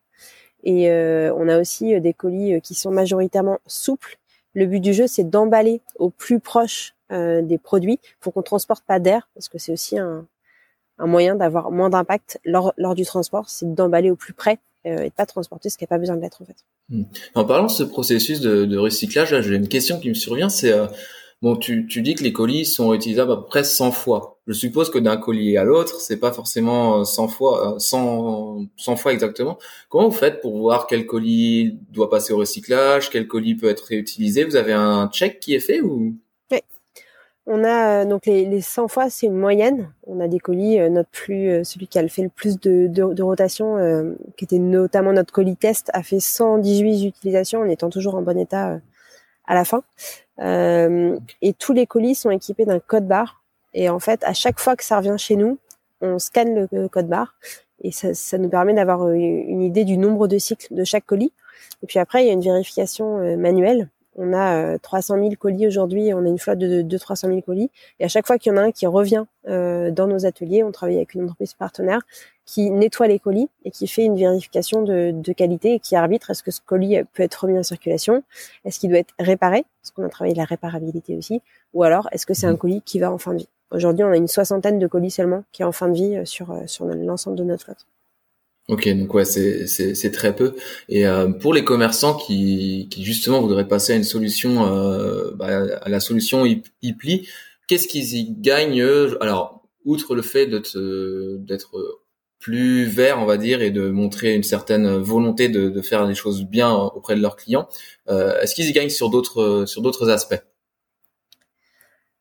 Et 0.64 0.90
euh, 0.90 1.34
on 1.36 1.50
a 1.50 1.60
aussi 1.60 1.94
euh, 1.94 2.00
des 2.00 2.14
colis 2.14 2.62
qui 2.62 2.74
sont 2.74 2.92
majoritairement 2.92 3.60
souples. 3.68 4.18
Le 4.54 4.66
but 4.66 4.80
du 4.80 4.94
jeu, 4.94 5.08
c'est 5.08 5.30
d'emballer 5.30 5.81
au 5.98 6.10
plus 6.10 6.40
proche 6.40 6.96
des 7.12 7.60
produits 7.60 8.00
pour 8.20 8.34
qu'on 8.34 8.42
transporte 8.42 8.84
pas 8.86 8.98
d'air 8.98 9.30
parce 9.36 9.48
que 9.48 9.60
c'est 9.60 9.72
aussi 9.72 10.00
un, 10.00 10.25
un 10.98 11.06
moyen 11.06 11.36
d'avoir 11.36 11.72
moins 11.72 11.90
d'impact 11.90 12.40
lors, 12.46 12.74
lors 12.78 12.96
du 12.96 13.06
transport, 13.06 13.50
c'est 13.50 13.72
d'emballer 13.74 14.10
au 14.12 14.16
plus 14.16 14.34
près 14.34 14.54
euh, 14.54 14.58
et 14.86 14.96
de 14.96 15.10
pas 15.10 15.26
transporter 15.26 15.70
ce 15.70 15.78
qui 15.78 15.84
n'a 15.84 15.88
pas 15.88 15.98
besoin 15.98 16.16
de 16.16 16.22
l'être 16.22 16.42
en 16.42 16.46
fait. 16.46 16.58
Hmm. 16.90 17.04
En 17.36 17.46
parlant 17.46 17.68
de 17.68 17.72
ce 17.72 17.84
processus 17.84 18.42
de, 18.42 18.66
de 18.66 18.78
recyclage, 18.78 19.40
j'ai 19.42 19.56
une 19.56 19.68
question 19.68 20.00
qui 20.00 20.10
me 20.10 20.14
survient, 20.14 20.50
c'est 20.50 20.72
euh, 20.72 20.88
bon, 21.42 21.56
tu, 21.56 21.88
tu 21.88 22.02
dis 22.02 22.16
que 22.16 22.24
les 22.24 22.34
colis 22.34 22.66
sont 22.66 22.90
réutilisables 22.90 23.32
à 23.32 23.38
peu 23.38 23.46
près 23.46 23.64
100 23.64 23.92
fois. 23.92 24.40
Je 24.48 24.54
suppose 24.54 24.90
que 24.90 24.98
d'un 24.98 25.18
colis 25.18 25.58
à 25.58 25.64
l'autre, 25.64 26.02
c'est 26.02 26.20
pas 26.20 26.34
forcément 26.34 27.06
100 27.06 27.28
fois, 27.30 27.76
100, 27.80 28.68
100 28.76 28.96
fois 28.98 29.14
exactement. 29.14 29.58
Comment 29.90 30.10
vous 30.10 30.16
faites 30.16 30.42
pour 30.42 30.58
voir 30.58 30.88
quel 30.88 31.06
colis 31.06 31.80
doit 31.90 32.10
passer 32.10 32.34
au 32.34 32.38
recyclage, 32.38 33.10
quel 33.10 33.28
colis 33.28 33.56
peut 33.56 33.70
être 33.70 33.86
réutilisé? 33.86 34.44
Vous 34.44 34.58
avez 34.58 34.74
un 34.74 35.10
check 35.10 35.40
qui 35.40 35.54
est 35.54 35.60
fait 35.60 35.82
ou? 35.82 36.18
On 37.45 37.63
a 37.63 38.04
euh, 38.04 38.06
donc 38.06 38.25
les, 38.25 38.45
les 38.45 38.62
100 38.62 38.88
fois, 38.88 39.10
c'est 39.10 39.25
une 39.25 39.36
moyenne. 39.36 39.92
On 40.07 40.19
a 40.19 40.28
des 40.28 40.40
colis, 40.40 40.80
euh, 40.80 40.90
notre 40.90 41.10
plus, 41.10 41.50
euh, 41.50 41.63
celui 41.63 41.88
qui 41.88 42.00
a 42.00 42.07
fait 42.07 42.22
le 42.24 42.30
plus 42.30 42.60
de, 42.60 42.88
de, 42.88 43.24
rotation, 43.24 43.78
qui 44.38 44.45
était 44.45 44.60
notamment 44.60 45.13
notre 45.13 45.34
colis 45.34 45.57
test, 45.57 45.90
a 45.94 46.04
fait 46.04 46.19
118 46.19 47.06
utilisations 47.06 47.62
en 47.62 47.66
étant 47.66 47.90
toujours 47.90 48.16
en 48.16 48.22
bon 48.22 48.38
état 48.38 48.80
à 49.45 49.56
la 49.56 49.66
fin. 49.66 49.84
et 50.40 51.54
tous 51.60 51.74
les 51.74 51.86
colis 51.88 52.16
sont 52.16 52.31
équipés 52.31 52.66
d'un 52.66 52.80
code 52.80 53.07
barre. 53.07 53.44
Et 53.74 53.89
en 53.89 54.00
fait, 54.00 54.24
à 54.24 54.34
chaque 54.34 54.60
fois 54.60 54.75
que 54.75 54.84
ça 54.84 54.98
revient 54.98 55.16
chez 55.18 55.36
nous, 55.36 55.57
on 56.01 56.19
scanne 56.19 56.68
le 56.72 56.88
code 56.88 57.07
barre 57.07 57.36
et 57.81 57.92
ça 57.92 58.38
nous 58.38 58.50
permet 58.50 58.74
d'avoir 58.74 59.10
une 59.10 59.62
idée 59.62 59.84
du 59.84 59.98
nombre 59.98 60.28
de 60.28 60.38
cycles 60.38 60.74
de 60.74 60.84
chaque 60.84 61.06
colis. 61.06 61.34
Et 61.81 61.88
puis 61.88 62.00
après, 62.00 62.24
il 62.24 62.28
y 62.28 62.30
a 62.30 62.34
une 62.34 62.42
vérification 62.42 63.38
manuelle 63.38 63.89
on 64.15 64.33
a 64.33 64.77
300 64.80 65.15
euh, 65.15 65.21
000 65.21 65.31
colis 65.39 65.68
aujourd'hui, 65.68 66.13
on 66.13 66.25
a 66.25 66.27
une 66.27 66.39
flotte 66.39 66.60
de 66.60 66.81
2 66.81 67.00
300 67.00 67.27
000 67.30 67.42
colis. 67.42 67.69
Et 68.00 68.06
à 68.06 68.07
chaque 68.07 68.27
fois 68.27 68.38
qu'il 68.38 68.51
y 68.51 68.56
en 68.56 68.57
a 68.57 68.62
un 68.62 68.71
qui 68.71 68.86
revient 68.88 69.25
euh, 69.48 69.92
dans 69.92 70.07
nos 70.07 70.25
ateliers, 70.25 70.63
on 70.63 70.71
travaille 70.71 70.98
avec 70.98 71.13
une 71.13 71.24
entreprise 71.24 71.54
partenaire 71.54 72.01
qui 72.45 72.69
nettoie 72.69 73.07
les 73.07 73.19
colis 73.19 73.50
et 73.63 73.71
qui 73.71 73.88
fait 73.88 74.04
une 74.04 74.18
vérification 74.18 74.81
de, 74.81 75.33
qualité 75.33 75.75
et 75.75 75.80
qui 75.80 75.95
arbitre 75.95 76.30
est-ce 76.30 76.44
que 76.44 76.51
ce 76.51 76.60
colis 76.65 77.01
peut 77.13 77.24
être 77.24 77.36
remis 77.36 77.57
en 77.57 77.63
circulation, 77.63 78.24
est-ce 78.65 78.80
qu'il 78.80 78.89
doit 78.89 79.00
être 79.00 79.13
réparé, 79.18 79.65
parce 79.81 79.92
qu'on 79.92 80.04
a 80.04 80.10
travaillé 80.10 80.36
la 80.36 80.44
réparabilité 80.44 81.15
aussi, 81.15 81.42
ou 81.74 81.83
alors 81.83 82.10
est-ce 82.12 82.25
que 82.25 82.33
c'est 82.33 82.48
un 82.48 82.54
mmh. 82.54 82.57
colis 82.57 82.81
qui 82.81 83.00
va 83.00 83.12
en 83.12 83.18
fin 83.18 83.31
de 83.31 83.39
vie. 83.39 83.50
Aujourd'hui, 83.71 84.04
on 84.04 84.10
a 84.10 84.18
une 84.18 84.27
soixantaine 84.27 84.77
de 84.77 84.88
colis 84.88 85.10
seulement 85.10 85.45
qui 85.54 85.62
est 85.62 85.65
en 85.65 85.71
fin 85.71 85.88
de 85.88 85.94
vie 85.94 86.18
euh, 86.18 86.25
sur, 86.25 86.54
sur 86.68 86.86
l'ensemble 86.86 87.38
de 87.38 87.44
notre 87.45 87.63
flotte. 87.63 87.88
Ok, 88.69 88.88
donc 88.88 89.13
ouais, 89.13 89.25
c'est 89.25 90.12
très 90.13 90.36
peu. 90.36 90.55
Et 90.88 91.05
euh, 91.05 91.27
pour 91.29 91.53
les 91.53 91.65
commerçants 91.65 92.15
qui 92.15 92.88
qui 92.89 93.03
justement 93.03 93.41
voudraient 93.41 93.67
passer 93.67 93.91
à 93.91 93.96
une 93.98 94.05
solution, 94.05 94.65
euh, 94.65 95.32
bah, 95.36 95.48
à 95.82 95.89
la 95.89 96.00
solution 96.00 96.46
e-pli, 96.46 97.27
qu'est-ce 97.67 97.89
qu'ils 97.89 98.15
y 98.15 98.32
gagnent 98.32 98.82
Alors, 99.20 99.63
outre 99.84 100.15
le 100.15 100.22
fait 100.22 100.48
d'être 100.48 102.00
plus 102.39 102.86
vert, 102.86 103.20
on 103.20 103.25
va 103.25 103.38
dire, 103.38 103.62
et 103.62 103.72
de 103.72 103.89
montrer 103.89 104.34
une 104.34 104.43
certaine 104.43 104.98
volonté 104.98 105.50
de, 105.50 105.70
de 105.70 105.82
faire 105.82 106.05
les 106.05 106.15
choses 106.15 106.43
bien 106.46 106.74
auprès 106.74 107.15
de 107.15 107.22
leurs 107.22 107.36
clients, 107.36 107.67
euh, 108.10 108.39
est-ce 108.41 108.55
qu'ils 108.55 108.67
y 108.70 108.72
gagnent 108.72 108.89
sur 108.89 109.10
d'autres 109.10 109.65
sur 109.67 109.82
d'autres 109.82 110.10
aspects? 110.10 110.41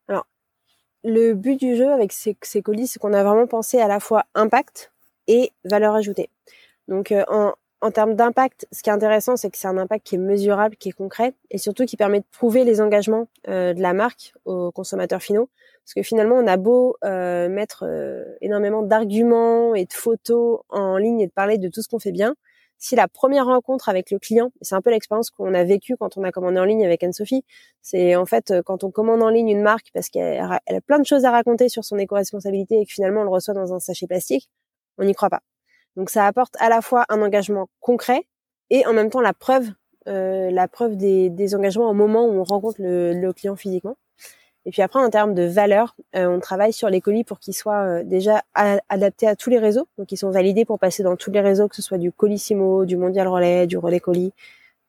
Alors, 0.09 0.25
le 1.05 1.33
but 1.33 1.57
du 1.57 1.77
jeu 1.77 1.89
avec 1.89 2.11
ces, 2.11 2.35
ces 2.41 2.61
colis, 2.61 2.87
c'est 2.87 2.99
qu'on 2.99 3.13
a 3.13 3.23
vraiment 3.23 3.47
pensé 3.47 3.79
à 3.79 3.87
la 3.87 4.01
fois 4.01 4.25
impact 4.35 4.92
et 5.27 5.51
valeur 5.65 5.95
ajoutée. 5.95 6.29
Donc 6.87 7.11
euh, 7.11 7.23
en, 7.27 7.53
en 7.81 7.91
termes 7.91 8.15
d'impact, 8.15 8.67
ce 8.71 8.81
qui 8.83 8.89
est 8.89 8.93
intéressant, 8.93 9.35
c'est 9.35 9.49
que 9.49 9.57
c'est 9.57 9.67
un 9.67 9.77
impact 9.77 10.05
qui 10.05 10.15
est 10.15 10.19
mesurable, 10.19 10.75
qui 10.75 10.89
est 10.89 10.93
concret, 10.93 11.33
et 11.51 11.57
surtout 11.57 11.85
qui 11.85 11.97
permet 11.97 12.19
de 12.19 12.25
prouver 12.31 12.63
les 12.63 12.81
engagements 12.81 13.27
euh, 13.47 13.73
de 13.73 13.81
la 13.81 13.93
marque 13.93 14.33
aux 14.45 14.71
consommateurs 14.71 15.21
finaux. 15.21 15.49
Parce 15.83 15.95
que 15.95 16.01
finalement, 16.01 16.35
on 16.35 16.47
a 16.47 16.55
beau 16.55 16.95
euh, 17.03 17.49
mettre 17.49 17.83
énormément 18.39 18.83
d'arguments 18.83 19.75
et 19.75 19.83
de 19.83 19.91
photos 19.91 20.61
en 20.69 20.95
ligne 20.97 21.19
et 21.19 21.27
de 21.27 21.31
parler 21.31 21.57
de 21.57 21.67
tout 21.67 21.81
ce 21.81 21.89
qu'on 21.89 21.99
fait 21.99 22.13
bien, 22.13 22.35
si 22.77 22.95
la 22.97 23.07
première 23.07 23.45
rencontre 23.45 23.87
avec 23.87 24.11
le 24.11 24.19
client, 24.19 24.51
c'est 24.61 24.75
un 24.75 24.81
peu 24.81 24.89
l'expérience 24.91 25.29
qu'on 25.29 25.53
a 25.53 25.63
vécue 25.63 25.95
quand 25.95 26.17
on 26.17 26.23
a 26.23 26.31
commandé 26.33 26.59
en 26.59 26.65
ligne 26.65 26.85
avec 26.85 27.01
Anne-Sophie, 27.01 27.45
c'est 27.81 28.17
en 28.17 28.25
fait 28.25 28.53
quand 28.65 28.83
on 28.83 28.91
commande 28.91 29.23
en 29.23 29.29
ligne 29.29 29.47
une 29.47 29.61
marque 29.61 29.87
parce 29.93 30.09
qu'elle 30.09 30.41
a 30.41 30.81
plein 30.85 30.99
de 30.99 31.05
choses 31.05 31.23
à 31.23 31.31
raconter 31.31 31.69
sur 31.69 31.85
son 31.85 31.97
éco-responsabilité 31.97 32.81
et 32.81 32.85
que 32.85 32.91
finalement 32.91 33.21
on 33.21 33.23
le 33.23 33.29
reçoit 33.29 33.53
dans 33.53 33.73
un 33.73 33.79
sachet 33.79 34.05
plastique, 34.05 34.49
on 34.97 35.05
n'y 35.05 35.13
croit 35.13 35.29
pas. 35.29 35.41
Donc 35.95 36.09
ça 36.09 36.25
apporte 36.25 36.55
à 36.59 36.69
la 36.69 36.81
fois 36.81 37.05
un 37.09 37.21
engagement 37.21 37.67
concret 37.79 38.23
et 38.69 38.85
en 38.85 38.93
même 38.93 39.09
temps 39.09 39.21
la 39.21 39.33
preuve, 39.33 39.69
euh, 40.07 40.49
la 40.49 40.67
preuve 40.67 40.97
des, 40.97 41.29
des, 41.29 41.55
engagements 41.55 41.89
au 41.89 41.93
moment 41.93 42.25
où 42.25 42.31
on 42.31 42.43
rencontre 42.43 42.81
le, 42.81 43.13
le, 43.13 43.33
client 43.33 43.55
physiquement. 43.55 43.95
Et 44.65 44.71
puis 44.71 44.81
après, 44.81 44.99
en 44.99 45.09
termes 45.09 45.33
de 45.33 45.43
valeur, 45.43 45.95
euh, 46.15 46.27
on 46.27 46.39
travaille 46.39 46.71
sur 46.71 46.89
les 46.89 47.01
colis 47.01 47.23
pour 47.25 47.39
qu'ils 47.39 47.53
soient 47.53 47.81
euh, 47.81 48.03
déjà 48.03 48.43
adaptés 48.53 49.27
à 49.27 49.35
tous 49.35 49.49
les 49.49 49.59
réseaux. 49.59 49.87
Donc 49.97 50.11
ils 50.11 50.17
sont 50.17 50.31
validés 50.31 50.63
pour 50.65 50.79
passer 50.79 51.03
dans 51.03 51.17
tous 51.17 51.31
les 51.31 51.41
réseaux, 51.41 51.67
que 51.67 51.75
ce 51.75 51.81
soit 51.81 51.97
du 51.97 52.11
Colissimo, 52.11 52.85
du 52.85 52.95
Mondial 52.95 53.27
Relais, 53.27 53.67
du 53.67 53.77
Relais 53.77 53.99
Colis, 53.99 54.31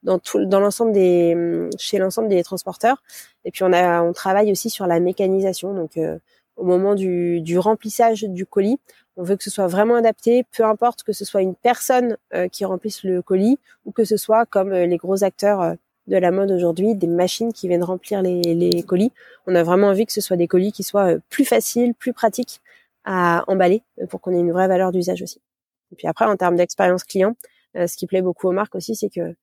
dans 0.04 0.18
tout, 0.20 0.44
dans 0.44 0.60
l'ensemble 0.60 0.92
des, 0.92 1.68
chez 1.76 1.98
l'ensemble 1.98 2.28
des 2.28 2.44
transporteurs. 2.44 3.02
Et 3.44 3.50
puis 3.50 3.64
on 3.64 3.72
a, 3.72 4.02
on 4.02 4.12
travaille 4.12 4.52
aussi 4.52 4.70
sur 4.70 4.86
la 4.86 5.00
mécanisation. 5.00 5.74
Donc 5.74 5.96
euh, 5.96 6.18
au 6.56 6.64
moment 6.64 6.94
du, 6.94 7.40
du 7.40 7.58
remplissage 7.58 8.22
du 8.22 8.46
colis, 8.46 8.78
on 9.16 9.22
veut 9.22 9.36
que 9.36 9.44
ce 9.44 9.50
soit 9.50 9.66
vraiment 9.66 9.94
adapté, 9.94 10.44
peu 10.56 10.64
importe 10.64 11.02
que 11.02 11.12
ce 11.12 11.24
soit 11.24 11.42
une 11.42 11.54
personne 11.54 12.16
euh, 12.34 12.48
qui 12.48 12.64
remplisse 12.64 13.04
le 13.04 13.22
colis 13.22 13.58
ou 13.84 13.92
que 13.92 14.04
ce 14.04 14.16
soit 14.16 14.44
comme 14.46 14.72
euh, 14.72 14.86
les 14.86 14.96
gros 14.96 15.22
acteurs 15.22 15.60
euh, 15.60 15.74
de 16.06 16.16
la 16.16 16.30
mode 16.30 16.50
aujourd'hui, 16.50 16.94
des 16.94 17.06
machines 17.06 17.52
qui 17.52 17.68
viennent 17.68 17.84
remplir 17.84 18.22
les, 18.22 18.42
les, 18.42 18.82
colis. 18.82 19.12
On 19.46 19.54
a 19.54 19.62
vraiment 19.62 19.88
envie 19.88 20.04
que 20.04 20.12
ce 20.12 20.20
soit 20.20 20.36
des 20.36 20.48
colis 20.48 20.72
qui 20.72 20.82
soient 20.82 21.14
plus 21.30 21.44
faciles, 21.44 21.94
plus 21.94 22.12
pratiques 22.12 22.60
à 23.04 23.44
emballer 23.46 23.82
pour 24.10 24.20
qu'on 24.20 24.32
ait 24.32 24.40
une 24.40 24.52
vraie 24.52 24.68
valeur 24.68 24.92
d'usage 24.92 25.22
aussi. 25.22 25.40
Et 25.92 25.96
puis 25.96 26.06
après, 26.06 26.26
en 26.26 26.36
termes 26.36 26.56
d'expérience 26.56 27.04
client, 27.04 27.36
ce 27.74 27.96
qui 27.96 28.06
plaît 28.06 28.20
beaucoup 28.20 28.48
aux 28.48 28.52
marques 28.52 28.74
aussi, 28.74 28.94
c'est 28.94 29.08
que 29.08 29.34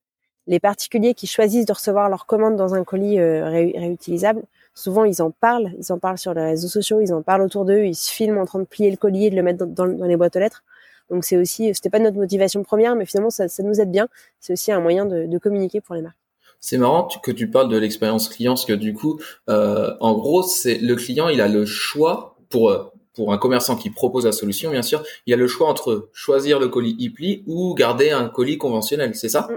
les 0.46 0.60
particuliers 0.60 1.16
qui 1.16 1.26
choisissent 1.26 1.66
de 1.66 1.74
recevoir 1.74 2.10
leur 2.10 2.28
commande 2.28 2.56
dans 2.58 2.76
un 2.76 2.84
colis 2.84 3.20
réutilisable, 3.20 4.44
souvent 4.74 5.04
ils 5.06 5.22
en 5.22 5.32
parlent, 5.32 5.72
ils 5.78 5.92
en 5.92 6.00
parlent 6.00 6.18
sur 6.18 6.34
les 6.34 6.42
réseaux 6.42 6.68
sociaux, 6.68 7.02
ils 7.02 7.14
en 7.14 7.22
parlent 7.22 7.42
autour 7.42 7.66
d'eux, 7.66 7.86
ils 7.86 7.96
se 7.96 8.12
filment 8.12 8.40
en 8.40 8.46
train 8.46 8.60
de 8.60 8.66
plier 8.66 8.92
le 8.92 8.98
colis 8.98 9.28
et 9.28 9.30
de 9.30 9.36
le 9.36 9.44
mettre 9.44 9.66
dans, 9.66 9.86
les 9.86 10.16
boîtes 10.16 10.36
aux 10.36 10.40
lettres. 10.40 10.64
Donc 11.10 11.26
c'est 11.26 11.38
aussi, 11.38 11.74
c'était 11.74 11.90
pas 11.90 12.00
notre 12.00 12.18
motivation 12.18 12.64
première, 12.64 12.96
mais 12.96 13.06
finalement 13.06 13.30
ça, 13.30 13.48
ça 13.48 13.64
nous 13.64 13.82
aide 13.82 13.92
bien. 13.92 14.08
C'est 14.40 14.54
aussi 14.54 14.72
un 14.72 14.80
moyen 14.80 15.06
de, 15.06 15.26
de 15.26 15.38
communiquer 15.38 15.82
pour 15.82 15.96
les 15.96 16.02
marques. 16.02 16.18
C'est 16.60 16.78
marrant 16.78 17.08
que 17.24 17.32
tu 17.32 17.50
parles 17.50 17.70
de 17.70 17.78
l'expérience 17.78 18.30
client, 18.30 18.54
parce 18.54 18.66
que 18.66 18.74
du 18.74 18.94
coup, 18.94 19.20
euh, 19.50 19.96
en 20.00 20.14
gros, 20.14 20.44
c'est 20.44 20.78
le 20.78 20.96
client, 20.96 21.28
il 21.28 21.42
a 21.42 21.48
le 21.48 21.66
choix 21.66 22.38
pour 22.50 22.70
euh, 22.70 22.92
pour 23.14 23.34
un 23.34 23.38
commerçant 23.38 23.76
qui 23.76 23.90
propose 23.90 24.26
la 24.26 24.32
solution, 24.32 24.72
bien 24.72 24.82
sûr, 24.82 25.04
il 25.26 25.34
a 25.34 25.38
le 25.38 25.48
choix 25.48 25.68
entre 25.68 26.10
choisir 26.14 26.60
le 26.60 26.70
colis 26.70 26.96
e-pli 27.06 27.44
ou 27.46 27.74
garder 27.74 28.12
un 28.12 28.30
colis 28.30 28.58
conventionnel, 28.58 29.16
c'est 29.16 29.30
ça? 29.30 29.48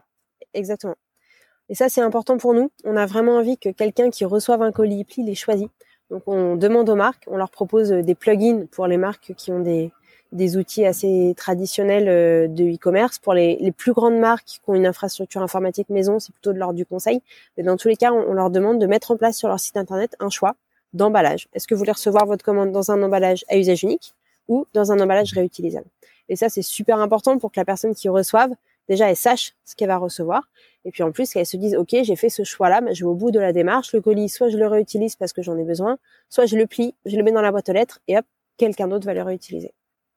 Exactement. 0.54 0.96
Et 1.68 1.74
ça, 1.74 1.88
c'est 1.88 2.02
important 2.02 2.36
pour 2.36 2.54
nous. 2.54 2.70
On 2.84 2.96
a 2.96 3.06
vraiment 3.06 3.36
envie 3.36 3.56
que 3.56 3.70
quelqu'un 3.70 4.10
qui 4.10 4.24
reçoive 4.24 4.62
un 4.62 4.72
colis 4.72 5.02
e-pli 5.02 5.24
les 5.24 5.34
choisit. 5.34 5.70
Donc, 6.10 6.22
on 6.26 6.56
demande 6.56 6.88
aux 6.90 6.94
marques, 6.94 7.24
on 7.26 7.36
leur 7.36 7.50
propose 7.50 7.90
des 7.90 8.14
plugins 8.14 8.66
pour 8.70 8.86
les 8.86 8.98
marques 8.98 9.32
qui 9.36 9.50
ont 9.50 9.60
des, 9.60 9.90
outils 10.56 10.84
assez 10.84 11.32
traditionnels 11.36 12.08
euh, 12.08 12.48
de 12.48 12.64
e-commerce. 12.64 13.18
Pour 13.18 13.32
les, 13.32 13.56
les, 13.60 13.72
plus 13.72 13.92
grandes 13.92 14.18
marques 14.18 14.44
qui 14.44 14.60
ont 14.66 14.74
une 14.74 14.86
infrastructure 14.86 15.42
informatique 15.42 15.88
maison, 15.88 16.18
c'est 16.18 16.32
plutôt 16.32 16.52
de 16.52 16.58
l'ordre 16.58 16.74
du 16.74 16.84
conseil. 16.84 17.22
Mais 17.56 17.62
dans 17.62 17.76
tous 17.76 17.88
les 17.88 17.96
cas, 17.96 18.12
on, 18.12 18.34
leur 18.34 18.50
demande 18.50 18.78
de 18.78 18.86
mettre 18.86 19.12
en 19.12 19.16
place 19.16 19.38
sur 19.38 19.48
leur 19.48 19.60
site 19.60 19.76
internet 19.76 20.14
un 20.20 20.28
choix 20.28 20.56
d'emballage. 20.92 21.48
Est-ce 21.54 21.66
que 21.66 21.74
vous 21.74 21.78
voulez 21.78 21.92
recevoir 21.92 22.26
votre 22.26 22.44
commande 22.44 22.72
dans 22.72 22.90
un 22.90 23.02
emballage 23.02 23.44
à 23.48 23.56
usage 23.56 23.82
unique 23.82 24.14
ou 24.48 24.66
dans 24.74 24.92
un 24.92 25.00
emballage 25.00 25.32
réutilisable? 25.32 25.86
Et 26.28 26.36
ça, 26.36 26.48
c'est 26.48 26.62
super 26.62 26.98
important 26.98 27.38
pour 27.38 27.50
que 27.50 27.58
la 27.58 27.64
personne 27.64 27.94
qui 27.94 28.08
reçoive, 28.08 28.50
déjà, 28.88 29.10
elle 29.10 29.16
sache 29.16 29.54
ce 29.64 29.74
qu'elle 29.74 29.88
va 29.88 29.98
recevoir. 29.98 30.48
Et 30.84 30.90
puis 30.90 31.02
en 31.02 31.12
plus, 31.12 31.32
qu'elle 31.32 31.46
se 31.46 31.56
dise, 31.56 31.74
OK, 31.76 31.94
j'ai 32.02 32.16
fait 32.16 32.28
ce 32.28 32.44
choix-là, 32.44 32.80
mais 32.80 32.94
je 32.94 33.04
vais 33.04 33.10
au 33.10 33.14
bout 33.14 33.30
de 33.30 33.40
la 33.40 33.52
démarche. 33.52 33.92
Le 33.94 34.00
colis, 34.00 34.28
soit 34.28 34.48
je 34.48 34.56
le 34.56 34.66
réutilise 34.66 35.16
parce 35.16 35.32
que 35.32 35.42
j'en 35.42 35.56
ai 35.56 35.64
besoin, 35.64 35.98
soit 36.28 36.46
je 36.46 36.56
le 36.56 36.66
plie, 36.66 36.94
je 37.06 37.16
le 37.16 37.22
mets 37.22 37.32
dans 37.32 37.42
la 37.42 37.50
boîte 37.50 37.68
aux 37.68 37.72
lettres 37.72 38.00
et 38.08 38.18
hop, 38.18 38.26
quelqu'un 38.58 38.88
d'autre 38.88 39.06
va 39.06 39.14
le 39.14 39.22
réutiliser. 39.22 39.72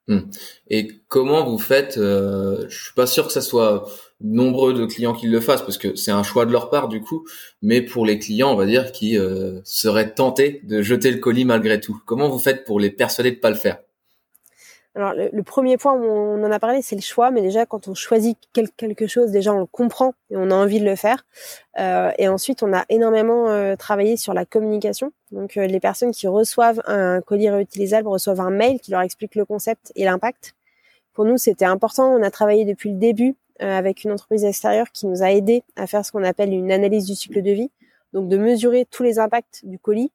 Hmm. 0.10 0.22
Et 0.70 0.88
comment 1.10 1.44
vous 1.44 1.58
faites 1.58 1.98
euh, 1.98 2.66
Je 2.70 2.84
suis 2.84 2.94
pas 2.94 3.08
sûr 3.08 3.28
que 3.28 3.34
ça 3.34 3.42
soit 3.42 3.86
nombreux 4.22 4.74
de 4.74 4.86
clients 4.86 5.14
qui 5.14 5.28
le 5.28 5.42
fassent 5.42 5.64
parce 5.64 5.78
que 5.78 5.96
c'est 5.96 6.12
un 6.12 6.24
choix 6.24 6.46
de 6.46 6.52
leur 6.52 6.70
part 6.70 6.88
du 6.88 7.02
coup. 7.02 7.26
Mais 7.62 7.82
pour 7.82 8.06
les 8.06 8.18
clients, 8.18 8.52
on 8.54 8.56
va 8.56 8.66
dire 8.66 8.94
qui 8.94 9.18
euh, 9.18 9.60
seraient 9.66 10.14
tentés 10.14 10.62
de 10.64 10.82
jeter 10.82 11.12
le 11.12 11.18
colis 11.18 11.44
malgré 11.44 11.82
tout, 11.82 12.00
comment 12.06 12.30
vous 12.30 12.40
faites 12.40 12.64
pour 12.64 12.80
les 12.80 12.90
persuader 12.90 13.32
de 13.32 13.36
pas 13.38 13.50
le 13.50 13.58
faire? 13.58 13.80
Alors 14.98 15.14
le, 15.14 15.44
premier 15.44 15.78
point, 15.78 15.94
on 15.94 16.44
en 16.44 16.52
a 16.52 16.60
parlé, 16.60 16.82
c'est 16.82 16.96
le 16.96 17.04
choix. 17.04 17.30
Mais 17.30 17.42
déjà, 17.42 17.68
quand 17.68 17.88
on 17.88 17.94
choisit 17.94 18.36
quelque 18.78 19.06
chose, 19.06 19.30
déjà 19.30 19.54
on 19.54 19.60
le 19.60 19.66
comprend 19.68 20.16
et 20.32 20.38
on 20.38 20.50
a 20.50 20.56
envie 20.56 20.80
de 20.80 20.86
le 20.86 20.96
faire. 20.96 21.24
Euh, 21.78 22.12
et 22.18 22.28
ensuite, 22.28 22.64
on 22.64 22.74
a 22.74 22.84
énormément 22.90 23.48
euh, 23.48 23.76
travaillé 23.76 24.18
sur 24.18 24.34
la 24.34 24.44
communication. 24.44 25.12
Donc 25.32 25.56
euh, 25.56 25.68
les 25.68 25.80
personnes 25.80 26.12
qui 26.12 26.28
reçoivent 26.28 26.82
un 26.88 27.22
colis 27.22 27.48
réutilisable 27.48 28.08
reçoivent 28.08 28.42
un 28.42 28.50
mail 28.50 28.80
qui 28.80 28.90
leur 28.90 29.02
explique 29.02 29.36
le 29.36 29.46
concept 29.46 29.94
et 29.96 30.04
l'impact. 30.04 30.56
Pour 31.14 31.26
nous, 31.26 31.38
c'était 31.38 31.66
important. 31.66 32.12
On 32.12 32.24
a 32.24 32.32
travaillé 32.32 32.66
depuis 32.66 32.92
le 32.92 32.98
début 32.98 33.36
avec 33.60 34.04
une 34.04 34.12
entreprise 34.12 34.46
extérieure 34.46 34.92
qui 34.92 35.08
nous 35.08 35.24
a 35.24 35.32
aidé 35.32 35.64
à 35.76 35.88
faire 35.88 36.06
ce 36.06 36.12
qu'on 36.12 36.24
appelle 36.24 36.54
une 36.54 36.72
analyse 36.72 37.06
du 37.06 37.16
cycle 37.16 37.42
de 37.42 37.52
vie. 37.52 37.72
Donc 38.14 38.30
de 38.30 38.38
mesurer 38.38 38.86
tous 38.90 39.04
les 39.04 39.20
impacts 39.20 39.62
du 39.64 39.80
colis 39.80 40.12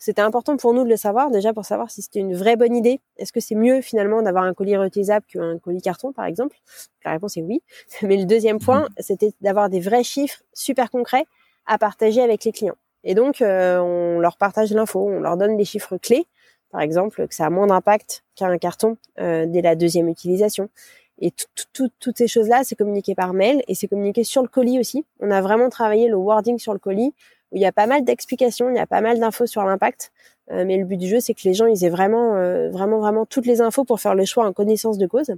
c'était 0.00 0.22
important 0.22 0.56
pour 0.56 0.72
nous 0.72 0.82
de 0.82 0.88
le 0.88 0.96
savoir, 0.96 1.30
déjà 1.30 1.52
pour 1.52 1.66
savoir 1.66 1.90
si 1.90 2.00
c'était 2.00 2.20
une 2.20 2.34
vraie 2.34 2.56
bonne 2.56 2.74
idée. 2.74 3.00
Est-ce 3.18 3.34
que 3.34 3.40
c'est 3.40 3.54
mieux 3.54 3.82
finalement 3.82 4.22
d'avoir 4.22 4.44
un 4.44 4.54
colis 4.54 4.74
réutilisable 4.74 5.26
qu'un 5.26 5.58
colis 5.58 5.82
carton, 5.82 6.10
par 6.12 6.24
exemple? 6.24 6.56
La 7.04 7.12
réponse 7.12 7.36
est 7.36 7.42
oui. 7.42 7.62
Mais 8.02 8.16
le 8.16 8.24
deuxième 8.24 8.58
point, 8.58 8.80
mmh. 8.80 8.88
c'était 8.98 9.32
d'avoir 9.42 9.68
des 9.68 9.78
vrais 9.78 10.02
chiffres 10.02 10.42
super 10.54 10.90
concrets 10.90 11.26
à 11.66 11.76
partager 11.76 12.22
avec 12.22 12.44
les 12.44 12.52
clients. 12.52 12.78
Et 13.04 13.14
donc, 13.14 13.42
euh, 13.42 13.78
on 13.78 14.20
leur 14.20 14.38
partage 14.38 14.72
l'info, 14.72 15.06
on 15.06 15.20
leur 15.20 15.36
donne 15.36 15.58
des 15.58 15.66
chiffres 15.66 15.98
clés, 15.98 16.26
par 16.70 16.80
exemple 16.80 17.28
que 17.28 17.34
ça 17.34 17.46
a 17.46 17.50
moins 17.50 17.66
d'impact 17.66 18.24
qu'un 18.36 18.56
carton 18.56 18.96
euh, 19.20 19.44
dès 19.46 19.60
la 19.60 19.76
deuxième 19.76 20.08
utilisation. 20.08 20.70
Et 21.18 21.30
toutes 21.74 22.16
ces 22.16 22.26
choses-là, 22.26 22.62
c'est 22.64 22.76
communiqué 22.76 23.14
par 23.14 23.34
mail 23.34 23.62
et 23.68 23.74
c'est 23.74 23.88
communiqué 23.88 24.24
sur 24.24 24.40
le 24.40 24.48
colis 24.48 24.80
aussi. 24.80 25.04
On 25.20 25.30
a 25.30 25.42
vraiment 25.42 25.68
travaillé 25.68 26.08
le 26.08 26.16
wording 26.16 26.58
sur 26.58 26.72
le 26.72 26.78
colis 26.78 27.12
où 27.52 27.56
il 27.56 27.62
y 27.62 27.66
a 27.66 27.72
pas 27.72 27.86
mal 27.86 28.04
d'explications, 28.04 28.70
il 28.70 28.76
y 28.76 28.80
a 28.80 28.86
pas 28.86 29.00
mal 29.00 29.18
d'infos 29.18 29.46
sur 29.46 29.64
l'impact. 29.64 30.12
Euh, 30.50 30.64
mais 30.64 30.76
le 30.76 30.84
but 30.84 30.96
du 30.96 31.08
jeu, 31.08 31.20
c'est 31.20 31.34
que 31.34 31.42
les 31.44 31.54
gens 31.54 31.66
ils 31.66 31.84
aient 31.84 31.90
vraiment, 31.90 32.36
euh, 32.36 32.70
vraiment, 32.70 32.98
vraiment 32.98 33.26
toutes 33.26 33.46
les 33.46 33.60
infos 33.60 33.84
pour 33.84 34.00
faire 34.00 34.14
le 34.14 34.24
choix 34.24 34.46
en 34.46 34.52
connaissance 34.52 34.98
de 34.98 35.06
cause. 35.06 35.32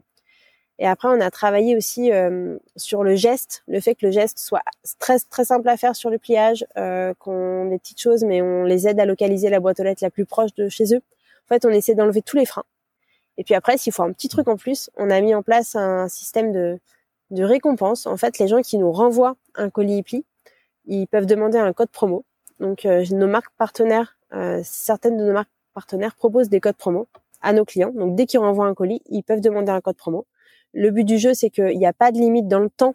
Et 0.78 0.86
après, 0.86 1.08
on 1.08 1.20
a 1.20 1.30
travaillé 1.30 1.76
aussi 1.76 2.10
euh, 2.12 2.58
sur 2.76 3.04
le 3.04 3.14
geste, 3.14 3.62
le 3.68 3.80
fait 3.80 3.94
que 3.94 4.06
le 4.06 4.12
geste 4.12 4.38
soit 4.38 4.62
très 4.98 5.18
très 5.18 5.44
simple 5.44 5.68
à 5.68 5.76
faire 5.76 5.94
sur 5.94 6.10
le 6.10 6.18
pliage, 6.18 6.66
qu'on 7.18 7.66
ait 7.66 7.70
des 7.70 7.78
petites 7.78 8.00
choses, 8.00 8.24
mais 8.24 8.42
on 8.42 8.64
les 8.64 8.88
aide 8.88 8.98
à 8.98 9.04
localiser 9.04 9.50
la 9.50 9.60
boîte 9.60 9.80
aux 9.80 9.84
lettres 9.84 10.02
la 10.02 10.10
plus 10.10 10.24
proche 10.24 10.54
de 10.54 10.68
chez 10.68 10.94
eux. 10.94 11.02
En 11.46 11.48
fait, 11.48 11.64
on 11.66 11.70
essaie 11.70 11.94
d'enlever 11.94 12.22
tous 12.22 12.36
les 12.36 12.46
freins. 12.46 12.64
Et 13.36 13.44
puis 13.44 13.54
après, 13.54 13.76
s'il 13.76 13.92
faut 13.92 14.02
un 14.02 14.12
petit 14.12 14.28
truc 14.28 14.48
en 14.48 14.56
plus, 14.56 14.90
on 14.96 15.10
a 15.10 15.20
mis 15.20 15.34
en 15.34 15.42
place 15.42 15.76
un 15.76 16.08
système 16.08 16.52
de, 16.52 16.78
de 17.30 17.44
récompense. 17.44 18.06
En 18.06 18.16
fait, 18.16 18.38
les 18.38 18.48
gens 18.48 18.62
qui 18.62 18.78
nous 18.78 18.92
renvoient 18.92 19.36
un 19.54 19.70
colis 19.70 20.02
pli, 20.02 20.24
ils 20.86 21.06
peuvent 21.06 21.26
demander 21.26 21.58
un 21.58 21.72
code 21.72 21.90
promo. 21.90 22.24
Donc 22.60 22.86
euh, 22.86 23.04
nos 23.12 23.26
marques 23.26 23.52
partenaires, 23.58 24.16
euh, 24.34 24.60
certaines 24.64 25.16
de 25.16 25.24
nos 25.24 25.32
marques 25.32 25.50
partenaires 25.74 26.14
proposent 26.14 26.48
des 26.48 26.60
codes 26.60 26.76
promo 26.76 27.08
à 27.40 27.52
nos 27.52 27.64
clients. 27.64 27.92
Donc 27.94 28.14
dès 28.14 28.26
qu'ils 28.26 28.40
renvoient 28.40 28.66
un 28.66 28.74
colis, 28.74 29.02
ils 29.06 29.22
peuvent 29.22 29.40
demander 29.40 29.70
un 29.70 29.80
code 29.80 29.96
promo. 29.96 30.26
Le 30.72 30.90
but 30.90 31.04
du 31.04 31.18
jeu, 31.18 31.34
c'est 31.34 31.50
qu'il 31.50 31.76
n'y 31.76 31.86
a 31.86 31.92
pas 31.92 32.12
de 32.12 32.18
limite 32.18 32.48
dans 32.48 32.60
le 32.60 32.70
temps. 32.70 32.94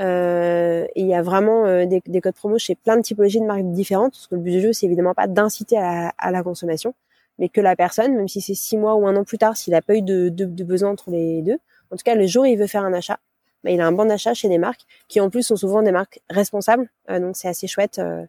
Euh, 0.00 0.86
et 0.96 1.02
il 1.02 1.06
y 1.06 1.14
a 1.14 1.22
vraiment 1.22 1.66
euh, 1.66 1.86
des, 1.86 2.02
des, 2.04 2.20
codes 2.20 2.34
promo 2.34 2.58
chez 2.58 2.74
plein 2.74 2.96
de 2.96 3.02
typologies 3.02 3.40
de 3.40 3.46
marques 3.46 3.70
différentes. 3.70 4.12
Parce 4.12 4.26
que 4.26 4.34
le 4.34 4.40
but 4.40 4.50
du 4.50 4.60
jeu, 4.60 4.72
c'est 4.72 4.86
évidemment 4.86 5.14
pas 5.14 5.28
d'inciter 5.28 5.78
à, 5.78 6.12
la 6.30 6.42
consommation, 6.42 6.94
mais 7.38 7.48
que 7.48 7.60
la 7.60 7.76
personne, 7.76 8.14
même 8.16 8.28
si 8.28 8.40
c'est 8.40 8.54
six 8.54 8.76
mois 8.76 8.96
ou 8.96 9.06
un 9.06 9.16
an 9.16 9.24
plus 9.24 9.38
tard, 9.38 9.56
s'il 9.56 9.72
n'a 9.72 9.82
pas 9.82 9.94
eu 9.94 10.02
de, 10.02 10.28
de 10.30 10.64
besoin 10.64 10.90
entre 10.90 11.10
les 11.10 11.42
deux, 11.42 11.58
en 11.90 11.96
tout 11.96 12.02
cas 12.04 12.16
le 12.16 12.26
jour 12.26 12.42
où 12.42 12.46
il 12.46 12.58
veut 12.58 12.66
faire 12.66 12.84
un 12.84 12.92
achat, 12.92 13.18
bah, 13.64 13.70
il 13.70 13.80
a 13.80 13.86
un 13.86 13.92
bon 13.92 14.04
d'achat 14.04 14.34
chez 14.34 14.48
des 14.48 14.58
marques 14.58 14.82
qui 15.08 15.20
en 15.20 15.30
plus 15.30 15.42
sont 15.42 15.56
souvent 15.56 15.82
des 15.82 15.90
marques 15.90 16.20
responsables. 16.28 16.90
Euh, 17.10 17.18
donc 17.18 17.36
c'est 17.36 17.48
assez 17.48 17.66
chouette 17.66 17.98
euh, 17.98 18.22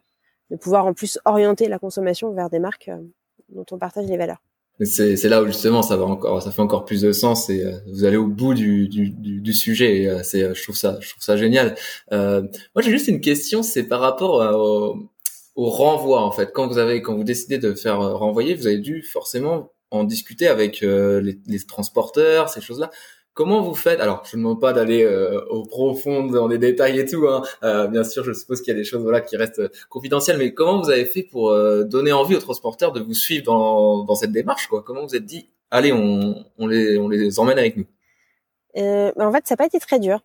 de 0.50 0.56
pouvoir 0.56 0.86
en 0.86 0.94
plus 0.94 1.18
orienter 1.26 1.68
la 1.68 1.78
consommation 1.78 2.32
vers 2.32 2.48
des 2.48 2.58
marques 2.58 2.88
euh, 2.88 2.96
dont 3.50 3.66
on 3.70 3.78
partage 3.78 4.06
les 4.06 4.16
valeurs. 4.16 4.42
C'est, 4.80 5.16
là 5.24 5.42
où 5.42 5.46
justement 5.46 5.80
ça 5.80 5.96
va 5.96 6.04
encore, 6.04 6.42
ça 6.42 6.50
fait 6.50 6.60
encore 6.60 6.84
plus 6.84 7.00
de 7.00 7.10
sens 7.10 7.48
et 7.48 7.64
vous 7.86 8.04
allez 8.04 8.18
au 8.18 8.26
bout 8.26 8.52
du, 8.52 8.88
du, 8.88 9.08
du, 9.08 9.52
sujet. 9.54 10.02
Et, 10.02 10.22
c'est, 10.22 10.54
je 10.54 10.62
trouve 10.62 10.76
ça, 10.76 10.98
je 11.00 11.08
trouve 11.08 11.22
ça 11.22 11.34
génial. 11.38 11.76
Euh, 12.12 12.42
moi 12.74 12.82
j'ai 12.82 12.90
juste 12.90 13.08
une 13.08 13.22
question, 13.22 13.62
c'est 13.62 13.84
par 13.84 14.00
rapport 14.00 14.34
au, 14.34 14.98
au, 15.54 15.70
renvoi 15.70 16.20
en 16.20 16.30
fait. 16.30 16.52
Quand 16.52 16.66
vous 16.68 16.76
avez, 16.76 17.00
quand 17.00 17.16
vous 17.16 17.24
décidez 17.24 17.56
de 17.56 17.72
faire 17.72 18.00
renvoyer, 18.18 18.54
vous 18.54 18.66
avez 18.66 18.76
dû 18.76 19.02
forcément 19.02 19.72
en 19.90 20.04
discuter 20.04 20.46
avec 20.46 20.82
les, 20.82 21.38
les 21.46 21.60
transporteurs, 21.66 22.50
ces 22.50 22.60
choses-là. 22.60 22.90
Comment 23.36 23.60
vous 23.60 23.74
faites 23.74 24.00
Alors, 24.00 24.24
je 24.24 24.34
ne 24.38 24.40
demande 24.40 24.62
pas 24.62 24.72
d'aller 24.72 25.04
euh, 25.04 25.44
au 25.50 25.62
profond 25.62 26.24
dans 26.24 26.48
les 26.48 26.56
détails 26.56 26.98
et 26.98 27.04
tout. 27.04 27.28
Hein. 27.28 27.42
Euh, 27.64 27.86
bien 27.86 28.02
sûr, 28.02 28.24
je 28.24 28.32
suppose 28.32 28.62
qu'il 28.62 28.72
y 28.72 28.74
a 28.74 28.78
des 28.78 28.84
choses 28.84 29.02
voilà 29.02 29.20
qui 29.20 29.36
restent 29.36 29.58
euh, 29.58 29.68
confidentielles. 29.90 30.38
Mais 30.38 30.54
comment 30.54 30.80
vous 30.80 30.88
avez 30.88 31.04
fait 31.04 31.22
pour 31.22 31.54
donner 31.84 32.12
envie 32.12 32.34
aux 32.34 32.40
transporteurs 32.40 32.92
de 32.92 33.00
vous 33.00 33.12
suivre 33.12 33.44
dans, 33.44 34.14
cette 34.14 34.32
démarche 34.32 34.68
quoi? 34.68 34.82
Comment 34.82 35.04
vous 35.04 35.14
êtes 35.14 35.26
dit 35.26 35.50
Allez, 35.70 35.92
on, 35.92 36.66
les, 36.66 36.96
on 36.96 37.08
les 37.08 37.38
emmène 37.38 37.58
avec 37.58 37.76
nous? 37.76 37.84
Ben, 38.74 39.12
En 39.18 39.32
fait, 39.32 39.46
ça 39.46 39.52
n'a 39.52 39.56
pas 39.58 39.66
été 39.66 39.80
très 39.80 39.98
dur. 39.98 40.20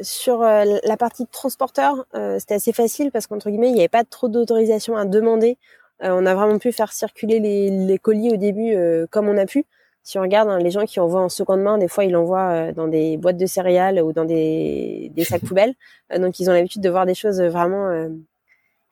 sur 0.00 0.40
la 0.40 0.96
partie 0.98 1.28
transporteur, 1.28 2.06
c'était 2.40 2.54
assez 2.54 2.72
facile 2.72 3.12
parce 3.12 3.28
qu'entre 3.28 3.50
guillemets, 3.50 3.68
il 3.68 3.74
n'y 3.74 3.80
avait 3.80 3.88
pas 3.88 4.02
trop 4.02 4.26
d'autorisation 4.26 4.96
à 4.96 5.04
demander. 5.04 5.58
on 6.00 6.26
a 6.26 6.34
vraiment 6.34 6.58
pu 6.58 6.72
faire 6.72 6.92
circuler 6.92 7.38
les 7.38 7.98
colis 7.98 8.32
au 8.32 8.36
début 8.36 8.76
comme 9.12 9.28
on 9.28 9.38
a 9.38 9.46
pu 9.46 9.64
si 10.02 10.18
on 10.18 10.22
regarde 10.22 10.48
hein, 10.48 10.58
les 10.58 10.70
gens 10.70 10.86
qui 10.86 10.98
envoient 10.98 11.20
en 11.20 11.28
seconde 11.28 11.60
main, 11.60 11.78
des 11.78 11.88
fois 11.88 12.04
ils 12.04 12.10
l'envoient 12.12 12.50
euh, 12.50 12.72
dans 12.72 12.88
des 12.88 13.16
boîtes 13.16 13.36
de 13.36 13.46
céréales 13.46 14.00
ou 14.02 14.12
dans 14.12 14.24
des, 14.24 15.12
sacs 15.28 15.42
poubelles. 15.42 15.74
Euh, 16.12 16.18
donc 16.18 16.40
ils 16.40 16.48
ont 16.48 16.52
l'habitude 16.52 16.82
de 16.82 16.88
voir 16.88 17.06
des 17.06 17.14
choses 17.14 17.40
vraiment 17.40 17.88
euh, 17.88 18.08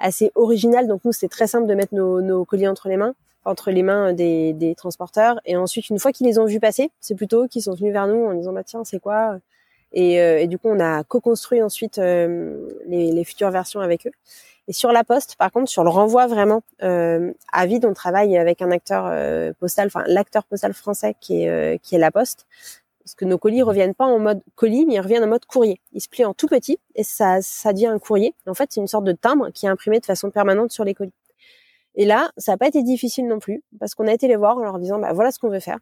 assez 0.00 0.30
originales. 0.34 0.86
Donc 0.86 1.00
nous 1.04 1.12
c'est 1.12 1.28
très 1.28 1.46
simple 1.46 1.66
de 1.66 1.74
mettre 1.74 1.94
nos, 1.94 2.20
nos, 2.20 2.44
colis 2.44 2.68
entre 2.68 2.88
les 2.88 2.96
mains, 2.96 3.14
entre 3.44 3.70
les 3.70 3.82
mains 3.82 4.12
des, 4.12 4.74
transporteurs. 4.76 5.40
Et 5.46 5.56
ensuite 5.56 5.88
une 5.88 5.98
fois 5.98 6.12
qu'ils 6.12 6.26
les 6.26 6.38
ont 6.38 6.44
vus 6.44 6.60
passer, 6.60 6.90
c'est 7.00 7.14
plutôt 7.14 7.48
qu'ils 7.48 7.62
sont 7.62 7.74
venus 7.74 7.92
vers 7.92 8.06
nous 8.06 8.26
en 8.26 8.34
disant 8.34 8.52
bah 8.52 8.64
tiens 8.64 8.84
c'est 8.84 9.00
quoi 9.00 9.38
et, 9.92 10.46
du 10.46 10.58
coup 10.58 10.68
on 10.68 10.80
a 10.80 11.02
co-construit 11.02 11.62
ensuite 11.62 11.96
les 11.96 13.24
futures 13.24 13.50
versions 13.50 13.80
avec 13.80 14.06
eux. 14.06 14.12
Et 14.68 14.74
sur 14.74 14.92
la 14.92 15.02
poste, 15.02 15.36
par 15.36 15.50
contre, 15.50 15.70
sur 15.70 15.82
le 15.82 15.88
renvoi 15.88 16.26
vraiment 16.26 16.62
euh, 16.82 17.32
à 17.52 17.64
vide, 17.64 17.86
on 17.86 17.94
travaille 17.94 18.36
avec 18.36 18.60
un 18.60 18.70
acteur 18.70 19.06
euh, 19.06 19.52
postal, 19.58 19.86
enfin 19.86 20.04
l'acteur 20.06 20.44
postal 20.44 20.74
français 20.74 21.16
qui 21.20 21.42
est 21.42 21.48
euh, 21.48 21.78
qui 21.78 21.94
est 21.94 21.98
la 21.98 22.10
Poste, 22.10 22.46
parce 23.02 23.14
que 23.14 23.24
nos 23.24 23.38
colis 23.38 23.62
reviennent 23.62 23.94
pas 23.94 24.04
en 24.04 24.18
mode 24.18 24.42
colis, 24.56 24.84
mais 24.84 24.94
ils 24.94 25.00
reviennent 25.00 25.24
en 25.24 25.28
mode 25.28 25.46
courrier. 25.46 25.80
Ils 25.92 26.02
se 26.02 26.08
plient 26.08 26.26
en 26.26 26.34
tout 26.34 26.48
petit 26.48 26.78
et 26.94 27.02
ça 27.02 27.38
ça 27.40 27.72
dit 27.72 27.86
un 27.86 27.98
courrier. 27.98 28.34
En 28.46 28.52
fait, 28.52 28.68
c'est 28.70 28.80
une 28.80 28.88
sorte 28.88 29.04
de 29.04 29.12
timbre 29.12 29.50
qui 29.54 29.64
est 29.64 29.70
imprimé 29.70 30.00
de 30.00 30.06
façon 30.06 30.30
permanente 30.30 30.70
sur 30.70 30.84
les 30.84 30.92
colis. 30.92 31.14
Et 31.94 32.04
là, 32.04 32.30
ça 32.36 32.52
n'a 32.52 32.58
pas 32.58 32.68
été 32.68 32.82
difficile 32.82 33.26
non 33.26 33.38
plus, 33.38 33.62
parce 33.80 33.94
qu'on 33.94 34.06
a 34.06 34.12
été 34.12 34.28
les 34.28 34.36
voir 34.36 34.58
en 34.58 34.62
leur 34.62 34.78
disant, 34.78 34.98
bah 34.98 35.12
voilà 35.14 35.32
ce 35.32 35.38
qu'on 35.38 35.48
veut 35.48 35.60
faire. 35.60 35.78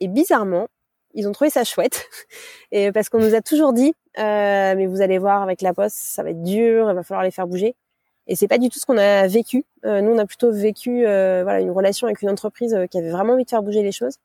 Et 0.00 0.08
bizarrement, 0.08 0.68
ils 1.14 1.28
ont 1.28 1.32
trouvé 1.32 1.50
ça 1.50 1.64
chouette. 1.64 2.06
Et 2.72 2.92
parce 2.92 3.08
qu'on 3.08 3.20
nous 3.20 3.34
a 3.34 3.40
toujours 3.40 3.72
dit, 3.72 3.94
euh, 4.18 4.74
mais 4.76 4.86
vous 4.86 5.02
allez 5.02 5.18
voir 5.18 5.42
avec 5.42 5.62
la 5.62 5.74
poste, 5.74 5.96
ça 5.96 6.22
va 6.22 6.30
être 6.30 6.42
dur, 6.42 6.90
il 6.90 6.94
va 6.94 7.02
falloir 7.02 7.24
les 7.24 7.30
faire 7.30 7.46
bouger. 7.46 7.74
Et 8.26 8.36
c'est 8.36 8.48
pas 8.48 8.58
du 8.58 8.68
tout 8.68 8.78
ce 8.78 8.86
qu'on 8.86 8.98
a 8.98 9.26
vécu. 9.26 9.64
Euh, 9.84 10.00
nous, 10.00 10.12
on 10.12 10.18
a 10.18 10.26
plutôt 10.26 10.50
vécu 10.50 11.06
euh, 11.06 11.42
voilà 11.42 11.60
une 11.60 11.70
relation 11.70 12.06
avec 12.06 12.22
une 12.22 12.30
entreprise 12.30 12.76
qui 12.90 12.98
avait 12.98 13.10
vraiment 13.10 13.34
envie 13.34 13.44
de 13.44 13.50
faire 13.50 13.62
bouger 13.62 13.82
les 13.82 13.92
choses. 13.92 14.16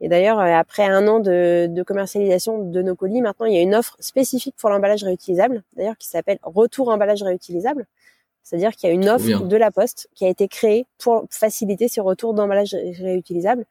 Et 0.00 0.08
d'ailleurs, 0.08 0.38
après 0.40 0.84
un 0.84 1.06
an 1.08 1.20
de, 1.20 1.66
de, 1.68 1.82
commercialisation 1.82 2.64
de 2.64 2.80
nos 2.82 2.94
colis, 2.94 3.20
maintenant 3.20 3.44
il 3.44 3.54
y 3.54 3.58
a 3.58 3.60
une 3.60 3.74
offre 3.74 3.96
spécifique 4.00 4.54
pour 4.56 4.70
l'emballage 4.70 5.04
réutilisable, 5.04 5.62
d'ailleurs 5.76 5.98
qui 5.98 6.08
s'appelle 6.08 6.38
Retour 6.42 6.88
emballage 6.88 7.22
réutilisable. 7.22 7.86
C'est-à-dire 8.42 8.72
qu'il 8.72 8.88
y 8.88 8.92
a 8.92 8.94
une 8.94 9.08
offre 9.08 9.44
de 9.44 9.56
la 9.56 9.70
Poste 9.70 10.08
qui 10.14 10.24
a 10.24 10.28
été 10.28 10.48
créée 10.48 10.86
pour 10.98 11.26
faciliter 11.30 11.88
ces 11.88 12.00
retours 12.00 12.32
d'emballage 12.32 12.74
réutilisable 12.98 13.66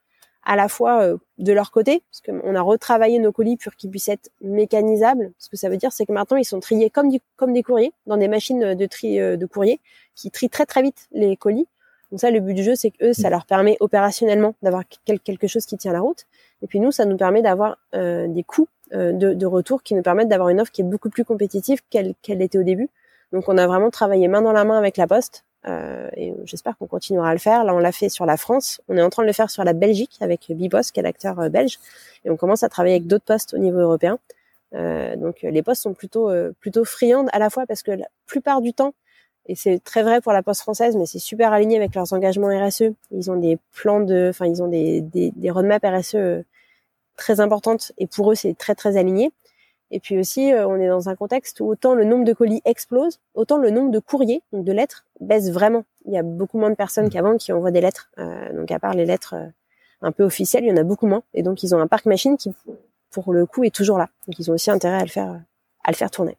à 0.50 0.56
la 0.56 0.68
fois 0.68 1.04
euh, 1.04 1.18
de 1.38 1.54
leur 1.54 1.70
côté, 1.70 2.02
parce 2.10 2.22
qu'on 2.22 2.56
a 2.56 2.62
retravaillé 2.62 3.20
nos 3.20 3.32
colis 3.32 3.56
pour 3.56 3.76
qu'ils 3.76 3.92
puissent 3.92 4.10
être 4.10 4.32
mécanisables. 4.42 5.32
Ce 5.38 5.48
que 5.48 5.56
ça 5.56 5.70
veut 5.70 5.78
dire, 5.78 5.92
c'est 5.92 6.08
que 6.08 6.12
maintenant 6.12 6.38
ils 6.38 6.44
sont 6.44 6.60
triés 6.60 6.90
comme, 6.90 7.12
des 7.12 7.64
courriers 7.64 7.94
dans 8.08 8.18
des 8.18 8.28
machines 8.28 8.74
de 8.74 8.86
tri 8.88 9.20
euh, 9.22 9.38
de 9.38 9.46
courrier 9.46 9.80
qui 10.16 10.32
trient 10.32 10.50
très 10.50 10.66
très 10.66 10.82
vite 10.82 11.08
les 11.12 11.38
colis. 11.38 11.68
Donc 12.10 12.20
ça, 12.20 12.32
le 12.32 12.40
but 12.40 12.56
du 12.56 12.64
jeu, 12.64 12.74
c'est 12.74 12.90
que 12.90 13.10
eux, 13.10 13.14
ça 13.14 13.30
leur 13.30 13.46
permet 13.46 13.78
opérationnellement 13.80 14.56
d'avoir 14.64 14.82
quelque 15.24 15.46
chose 15.46 15.68
qui 15.68 15.78
tient 15.78 15.94
la 15.94 16.00
route. 16.00 16.26
Et 16.64 16.68
puis 16.68 16.80
nous, 16.80 16.92
ça 16.92 17.06
nous 17.06 17.18
permet 17.18 17.44
d'avoir 17.44 17.78
euh, 17.94 18.28
des 18.28 18.42
coûts 18.42 18.68
de, 18.92 19.46
retour 19.46 19.84
qui 19.84 19.94
nous 19.94 20.02
permettent 20.02 20.30
d'avoir 20.30 20.50
une 20.50 20.60
offre 20.60 20.72
qui 20.72 20.82
est 20.82 20.84
beaucoup 20.84 21.12
plus 21.12 21.24
compétitive 21.24 21.80
qu'elle 21.92 22.16
qu'elle 22.24 22.42
était 22.42 22.58
au 22.58 22.64
début. 22.64 22.90
Donc 23.32 23.48
on 23.48 23.58
a 23.60 23.68
vraiment 23.68 23.92
travaillé 23.92 24.28
main 24.28 24.42
dans 24.42 24.52
la 24.52 24.66
main 24.66 24.80
avec 24.80 24.98
la 24.98 25.06
Poste 25.06 25.46
euh, 25.68 26.10
et 26.16 26.34
j'espère 26.46 26.78
qu'on 26.78 26.88
continuera 26.88 27.30
à 27.30 27.34
le 27.34 27.40
faire. 27.40 27.64
Là, 27.64 27.74
on 27.74 27.80
l'a 27.80 27.92
fait 27.92 28.10
sur 28.10 28.26
la 28.26 28.38
France. 28.38 28.82
On 28.88 28.98
est 28.98 29.02
en 29.02 29.10
train 29.10 29.24
de 29.24 29.28
le 29.28 29.34
faire 29.34 29.50
sur 29.50 29.64
la 29.64 29.74
Belgique 29.74 30.18
avec 30.22 30.48
Bibos, 30.50 30.82
qui 30.94 31.00
est 31.00 31.04
l'acteur 31.04 31.40
euh, 31.40 31.50
belge. 31.50 31.80
Et 32.26 32.30
on 32.30 32.38
commence 32.38 32.64
à 32.64 32.70
travailler 32.70 32.96
avec 32.96 33.08
d'autres 33.08 33.26
postes 33.26 33.54
au 33.54 33.58
niveau 33.58 33.80
européen. 33.80 34.20
Euh, 34.76 35.16
donc 35.16 35.42
les 35.42 35.64
postes 35.64 35.82
sont 35.84 35.94
plutôt 35.94 36.30
plutôt 36.60 36.86
friandes 36.86 37.28
à 37.34 37.40
la 37.40 37.50
fois 37.50 37.66
parce 37.66 37.82
que 37.82 37.92
la 37.92 38.06
plupart 38.28 38.62
du 38.62 38.74
temps, 38.74 38.94
et 39.48 39.56
c'est 39.56 39.84
très 39.84 40.04
vrai 40.04 40.22
pour 40.22 40.32
la 40.32 40.44
poste 40.44 40.62
française, 40.62 40.96
mais 40.96 41.08
c'est 41.08 41.20
super 41.20 41.52
aligné 41.54 41.76
avec 41.78 41.96
leurs 41.96 42.14
engagements 42.14 42.50
RSE. 42.50 42.94
Ils 43.12 43.32
ont 43.32 43.36
des 43.36 43.58
plans 43.74 44.00
de, 44.02 44.28
enfin 44.30 44.46
ils 44.46 44.62
ont 44.62 44.68
des, 44.68 45.02
des, 45.02 45.32
des 45.32 45.50
roadmaps 45.50 45.84
RSE 45.84 46.44
très 47.16 47.40
importantes 47.40 47.92
et 47.98 48.06
pour 48.06 48.32
eux 48.32 48.36
c'est 48.36 48.56
très 48.56 48.76
très 48.76 48.96
aligné. 48.96 49.32
Et 49.92 50.00
puis 50.00 50.18
aussi, 50.20 50.54
euh, 50.54 50.68
on 50.68 50.80
est 50.80 50.88
dans 50.88 51.10
un 51.10 51.16
contexte 51.16 51.60
où 51.60 51.68
autant 51.68 51.96
le 51.96 52.04
nombre 52.04 52.24
de 52.24 52.34
colis 52.34 52.62
explose, 52.66 53.20
autant 53.34 53.58
le 53.58 53.72
nombre 53.72 53.92
de 53.92 54.00
courriers, 54.00 54.44
donc 54.54 54.66
de 54.66 54.72
lettres, 54.72 55.06
baisse 55.20 55.52
vraiment. 55.52 55.84
Il 56.06 56.14
y 56.14 56.18
a 56.18 56.24
beaucoup 56.24 56.60
moins 56.60 56.70
de 56.70 56.76
personnes 56.76 57.08
mmh. 57.08 57.10
qu'avant 57.10 57.38
qui 57.38 57.52
envoient 57.52 57.72
des 57.72 57.82
lettres. 57.82 58.10
Euh, 58.20 58.54
donc 58.54 58.72
à 58.72 58.80
part 58.80 58.94
les 58.94 59.06
lettres 59.06 59.36
euh, 59.36 59.48
un 60.02 60.12
peu 60.12 60.24
officielles, 60.24 60.64
il 60.64 60.70
y 60.70 60.72
en 60.72 60.78
a 60.78 60.84
beaucoup 60.84 61.08
moins. 61.08 61.24
Et 61.34 61.44
donc 61.44 61.64
ils 61.64 61.74
ont 61.74 61.80
un 61.80 61.88
parc 61.88 62.06
machine 62.06 62.38
qui, 62.38 62.52
pour 63.12 63.34
le 63.34 63.46
coup, 63.46 63.64
est 63.64 63.74
toujours 63.74 63.98
là. 63.98 64.10
Donc 64.28 64.38
ils 64.38 64.50
ont 64.52 64.54
aussi 64.54 64.70
intérêt 64.70 64.98
à 64.98 65.04
le 65.04 65.10
faire, 65.10 65.42
à 65.84 65.92
le 65.92 65.96
faire 65.96 66.12
tourner. 66.12 66.38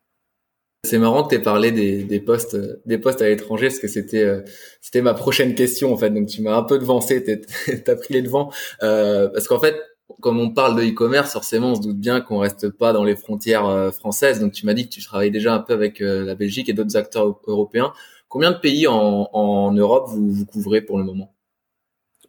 C'est 0.85 0.99
marrant 0.99 1.25
que 1.25 1.31
tu 1.31 1.35
aies 1.35 1.43
parlé 1.43 1.73
des, 1.73 2.05
des 2.05 2.21
postes 2.21 2.57
des 2.87 2.97
postes 2.97 3.21
à 3.21 3.29
l'étranger 3.29 3.67
parce 3.67 3.81
que 3.81 3.89
c'était 3.89 4.43
c'était 4.81 5.03
ma 5.03 5.13
prochaine 5.13 5.55
question 5.55 5.93
en 5.93 5.99
fait 5.99 6.09
donc 6.09 6.27
tu 6.27 6.41
m'as 6.41 6.57
un 6.57 6.63
peu 6.63 6.79
devancé 6.79 7.23
t'as 7.85 7.97
pris 7.97 8.15
les 8.15 8.23
devants 8.23 8.51
parce 8.81 9.47
qu'en 9.47 9.61
fait 9.61 9.77
comme 10.21 10.41
on 10.41 10.51
parle 10.51 10.77
de 10.77 10.83
e-commerce, 10.83 11.33
forcément, 11.33 11.73
on 11.73 11.75
se 11.75 11.81
doute 11.81 11.99
bien 11.99 12.21
qu'on 12.21 12.39
reste 12.39 12.71
pas 12.71 12.93
dans 12.93 13.05
les 13.05 13.17
frontières 13.17 13.67
euh, 13.67 13.91
françaises. 13.91 14.41
Donc, 14.41 14.53
tu 14.53 14.67
m'as 14.67 14.75
dit 14.75 14.89
que 14.89 14.93
tu 14.93 15.03
travailles 15.03 15.31
déjà 15.31 15.55
un 15.55 15.61
peu 15.61 15.73
avec 15.73 16.01
euh, 16.01 16.25
la 16.25 16.35
Belgique 16.35 16.69
et 16.69 16.73
d'autres 16.73 16.97
acteurs 16.97 17.41
européens. 17.47 17.93
Combien 18.29 18.53
de 18.53 18.59
pays 18.59 18.87
en, 18.87 19.73
Europe 19.73 20.09
vous, 20.09 20.31
vous 20.31 20.47
couvrez 20.47 20.81
pour 20.81 20.99
le 20.99 21.05
moment? 21.05 21.35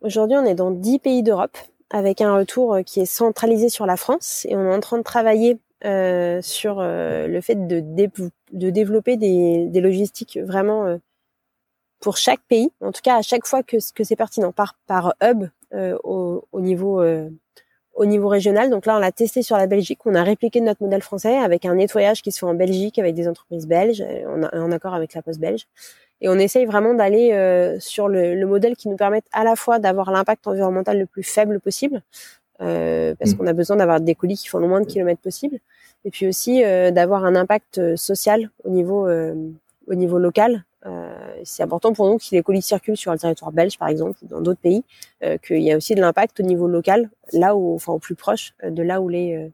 Aujourd'hui, 0.02 0.38
on 0.38 0.46
est 0.46 0.56
dans 0.56 0.72
10 0.72 1.00
pays 1.00 1.24
d'Europe 1.24 1.58
avec 1.90 2.22
un 2.22 2.36
retour 2.36 2.74
euh, 2.74 2.82
qui 2.82 3.00
est 3.00 3.06
centralisé 3.06 3.70
sur 3.70 3.86
la 3.86 3.98
France 3.98 4.46
et 4.50 4.56
on 4.56 4.64
est 4.64 4.76
en 4.76 4.80
train 4.80 4.98
de 4.98 5.04
travailler 5.04 5.60
sur 5.84 6.80
le 6.80 7.40
fait 7.42 7.68
de, 7.68 7.80
de 7.80 8.70
développer 8.70 9.18
des, 9.18 9.66
des, 9.66 9.82
logistiques 9.82 10.38
vraiment 10.38 11.00
pour 12.00 12.18
chaque 12.18 12.42
pays, 12.48 12.70
en 12.82 12.92
tout 12.92 13.02
cas 13.04 13.18
à 13.18 13.24
chaque 13.24 13.48
fois 13.48 13.64
que, 13.64 13.78
que 13.96 14.04
c'est 14.04 14.16
pertinent, 14.16 14.52
par, 14.52 14.76
par 14.86 15.16
hub 15.24 15.46
au, 16.04 16.46
au, 16.52 16.62
niveau 16.62 17.02
au 17.94 18.06
niveau 18.06 18.28
régional. 18.28 18.70
Donc 18.70 18.86
là, 18.86 18.96
on 18.96 19.00
l'a 19.00 19.12
testé 19.12 19.42
sur 19.42 19.58
la 19.58 19.68
Belgique. 19.68 20.00
On 20.06 20.16
a 20.16 20.24
répliqué 20.24 20.62
notre 20.62 20.82
modèle 20.82 21.02
français 21.02 21.38
avec 21.38 21.66
un 21.66 21.76
nettoyage 21.76 22.22
qui 22.22 22.32
se 22.32 22.40
fait 22.40 22.46
en 22.46 22.54
Belgique 22.54 23.00
avec 23.00 23.16
des 23.16 23.28
entreprises 23.28 23.68
belges, 23.68 24.04
en, 24.28 24.44
en 24.44 24.72
accord 24.72 24.94
avec 24.94 25.14
la 25.14 25.22
Poste 25.22 25.40
belge. 25.40 25.68
Et 26.22 26.30
on 26.30 26.36
essaye 26.36 26.66
vraiment 26.66 26.94
d'aller 26.94 27.32
euh, 27.34 27.80
sur 27.80 28.08
le, 28.08 28.36
le, 28.36 28.46
modèle 28.46 28.76
qui 28.76 28.90
nous 28.90 28.96
permette 28.96 29.26
à 29.32 29.44
la 29.44 29.56
fois 29.56 29.80
d'avoir 29.80 30.12
l'impact 30.12 30.48
environnemental 30.48 31.00
le 31.00 31.08
plus 31.08 31.24
faible 31.24 31.60
possible, 31.60 32.04
euh, 32.62 33.16
parce 33.18 33.32
mmh. 33.32 33.38
qu'on 33.38 33.48
a 33.48 33.54
besoin 33.54 33.78
d'avoir 33.78 34.00
des 34.00 34.14
colis 34.14 34.38
qui 34.38 34.48
font 34.48 34.60
le 34.60 34.68
moins 34.68 34.82
de 34.82 34.86
kilomètres 34.86 35.22
possible, 35.22 35.58
et 36.06 36.12
puis 36.12 36.28
aussi 36.28 36.64
euh, 36.64 36.92
d'avoir 36.92 37.26
un 37.26 37.36
impact 37.36 37.80
euh, 37.80 37.96
social 37.96 38.52
au 38.64 38.70
niveau 38.70 39.10
au 39.88 39.96
niveau 39.96 40.20
local 40.20 40.54
euh, 40.54 40.71
c'est 41.44 41.64
important 41.64 41.94
pour 41.94 42.08
nous 42.08 42.18
que 42.18 42.24
si 42.24 42.36
les 42.36 42.44
colis 42.44 42.62
circulent 42.62 42.98
sur 42.98 43.12
le 43.12 43.20
territoire 43.20 43.52
belge, 43.52 43.78
par 43.78 43.88
exemple, 43.88 44.18
ou 44.24 44.28
dans 44.28 44.42
d'autres 44.42 44.60
pays, 44.60 44.84
euh, 45.24 45.38
qu'il 45.38 45.62
y 45.62 45.72
a 45.72 45.78
aussi 45.78 45.96
de 45.96 46.02
l'impact 46.02 46.40
au 46.40 46.44
niveau 46.44 46.68
local, 46.68 47.10
là 47.34 47.56
où, 47.56 47.76
enfin, 47.76 47.94
au 47.94 48.00
plus 48.00 48.16
proche 48.16 48.54
euh, 48.64 48.72
de 48.72 48.82
là 48.82 49.02
où 49.02 49.10
les 49.10 49.52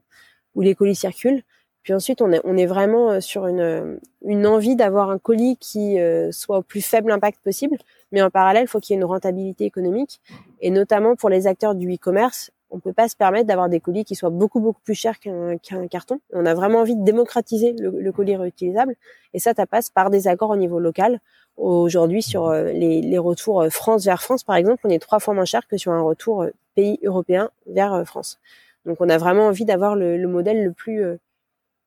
où 0.54 0.62
les 0.62 0.74
colis 0.74 0.96
circulent. 0.96 1.42
Puis 1.82 1.94
ensuite, 1.94 2.20
on 2.20 2.32
est, 2.32 2.40
on 2.44 2.56
est 2.56 2.66
vraiment 2.66 3.20
sur 3.20 3.46
une, 3.46 3.98
une 4.24 4.46
envie 4.46 4.76
d'avoir 4.76 5.10
un 5.10 5.18
colis 5.18 5.56
qui 5.58 5.96
soit 6.32 6.58
au 6.58 6.62
plus 6.62 6.82
faible 6.82 7.12
impact 7.12 7.40
possible, 7.42 7.78
mais 8.12 8.20
en 8.20 8.28
parallèle, 8.28 8.64
il 8.64 8.68
faut 8.68 8.80
qu'il 8.80 8.94
y 8.94 8.98
ait 8.98 9.00
une 9.00 9.06
rentabilité 9.06 9.64
économique, 9.64 10.20
et 10.60 10.70
notamment 10.70 11.16
pour 11.16 11.30
les 11.30 11.46
acteurs 11.46 11.74
du 11.74 11.94
e-commerce, 11.94 12.50
on 12.70 12.80
peut 12.80 12.92
pas 12.92 13.08
se 13.08 13.16
permettre 13.16 13.46
d'avoir 13.46 13.68
des 13.68 13.80
colis 13.80 14.04
qui 14.04 14.14
soient 14.14 14.30
beaucoup 14.30 14.60
beaucoup 14.60 14.80
plus 14.82 14.94
chers 14.94 15.18
qu'un 15.18 15.88
carton. 15.88 16.20
On 16.32 16.46
a 16.46 16.54
vraiment 16.54 16.80
envie 16.80 16.96
de 16.96 17.04
démocratiser 17.04 17.72
le, 17.72 18.12
colis 18.12 18.36
réutilisable 18.36 18.94
et 19.34 19.38
ça, 19.38 19.52
ça 19.54 19.66
passe 19.66 19.90
par 19.90 20.10
des 20.10 20.28
accords 20.28 20.50
au 20.50 20.56
niveau 20.56 20.78
local. 20.78 21.20
Aujourd'hui, 21.56 22.22
sur 22.22 22.46
euh, 22.48 22.70
les, 22.72 23.18
retours 23.18 23.62
euh, 23.62 23.70
France 23.70 24.04
vers 24.04 24.22
France, 24.22 24.44
par 24.44 24.56
exemple, 24.56 24.80
on 24.84 24.90
est 24.90 25.00
trois 25.00 25.18
fois 25.18 25.34
moins 25.34 25.44
cher 25.44 25.66
que 25.66 25.76
sur 25.76 25.90
un 25.92 26.02
retour 26.02 26.42
euh, 26.42 26.50
pays 26.76 27.00
européen 27.02 27.50
vers 27.66 28.04
France. 28.06 28.38
Donc, 28.86 28.98
on 29.00 29.08
a 29.08 29.18
vraiment 29.18 29.46
envie 29.46 29.64
d'avoir 29.64 29.96
le, 29.96 30.16
le, 30.16 30.28
modèle 30.28 30.72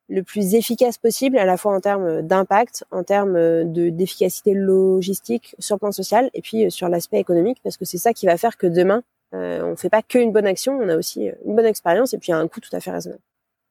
le 0.10 0.24
plus 0.24 0.56
efficace 0.56 0.98
possible, 0.98 1.38
à 1.38 1.46
la 1.46 1.56
fois 1.56 1.74
en 1.74 1.80
termes 1.80 2.22
d'impact, 2.22 2.84
en 2.91 3.04
termes 3.04 3.36
de 3.36 3.89
d'efficacité 3.89 4.54
logistique 4.54 5.56
sur 5.58 5.78
le 5.78 5.80
plan 5.80 5.94
social, 5.94 6.30
et 6.34 6.41
puis 6.41 6.70
sur 6.70 6.89
l'aspect 6.89 7.20
économique, 7.20 7.60
parce 7.63 7.78
que 7.78 7.86
c'est 7.86 7.98
ça 7.98 8.13
qui 8.13 8.26
va 8.26 8.36
faire 8.36 8.58
que 8.58 8.67
demain, 8.67 9.04
euh, 9.34 9.63
on 9.63 9.76
fait 9.76 9.89
pas 9.89 10.02
qu'une 10.02 10.32
bonne 10.32 10.46
action, 10.46 10.78
on 10.78 10.89
a 10.89 10.98
aussi 10.98 11.30
euh, 11.30 11.34
une 11.46 11.56
bonne 11.56 11.65
expérience 11.65 12.13
et 12.13 12.17
puis 12.17 12.32
un 12.32 12.48
coût 12.48 12.60
tout 12.60 12.76
à 12.76 12.80
fait 12.80 12.91
raisonnable. 12.91 13.22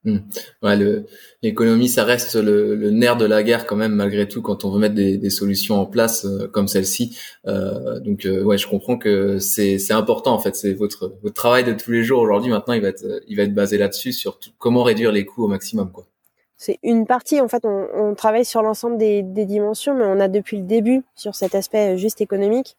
Hmm. 0.04 0.20
Ouais, 0.62 0.78
l'économie, 1.42 1.90
ça 1.90 2.04
reste 2.04 2.34
le, 2.34 2.74
le, 2.74 2.90
nerf 2.90 3.18
de 3.18 3.26
la 3.26 3.42
guerre 3.42 3.66
quand 3.66 3.76
même 3.76 3.92
malgré 3.92 4.26
tout 4.26 4.40
quand 4.40 4.64
on 4.64 4.70
veut 4.70 4.78
mettre 4.78 4.94
des, 4.94 5.18
des 5.18 5.28
solutions 5.28 5.78
en 5.78 5.84
place 5.84 6.24
euh, 6.24 6.48
comme 6.48 6.68
celle-ci. 6.68 7.18
Euh, 7.46 8.00
donc 8.00 8.24
euh, 8.24 8.42
ouais, 8.42 8.56
je 8.56 8.66
comprends 8.66 8.96
que 8.96 9.38
c'est 9.38 9.92
important 9.92 10.32
en 10.32 10.38
fait. 10.38 10.56
C'est 10.56 10.72
votre 10.72 11.12
votre 11.22 11.34
travail 11.34 11.64
de 11.64 11.74
tous 11.74 11.90
les 11.90 12.02
jours 12.02 12.22
aujourd'hui. 12.22 12.50
Maintenant, 12.50 12.72
il 12.72 12.80
va 12.80 12.88
être 12.88 13.04
il 13.28 13.36
va 13.36 13.42
être 13.42 13.52
basé 13.52 13.76
là-dessus 13.76 14.14
sur 14.14 14.38
comment 14.56 14.84
réduire 14.84 15.12
les 15.12 15.26
coûts 15.26 15.44
au 15.44 15.48
maximum 15.48 15.92
quoi. 15.92 16.06
C'est 16.56 16.78
une 16.82 17.06
partie 17.06 17.38
en 17.42 17.48
fait. 17.48 17.66
On, 17.66 17.88
on 17.94 18.14
travaille 18.14 18.46
sur 18.46 18.62
l'ensemble 18.62 18.96
des, 18.96 19.22
des 19.22 19.44
dimensions, 19.44 19.94
mais 19.94 20.04
on 20.06 20.18
a 20.18 20.28
depuis 20.28 20.56
le 20.56 20.64
début 20.64 21.02
sur 21.14 21.34
cet 21.34 21.54
aspect 21.54 21.98
juste 21.98 22.22
économique 22.22 22.78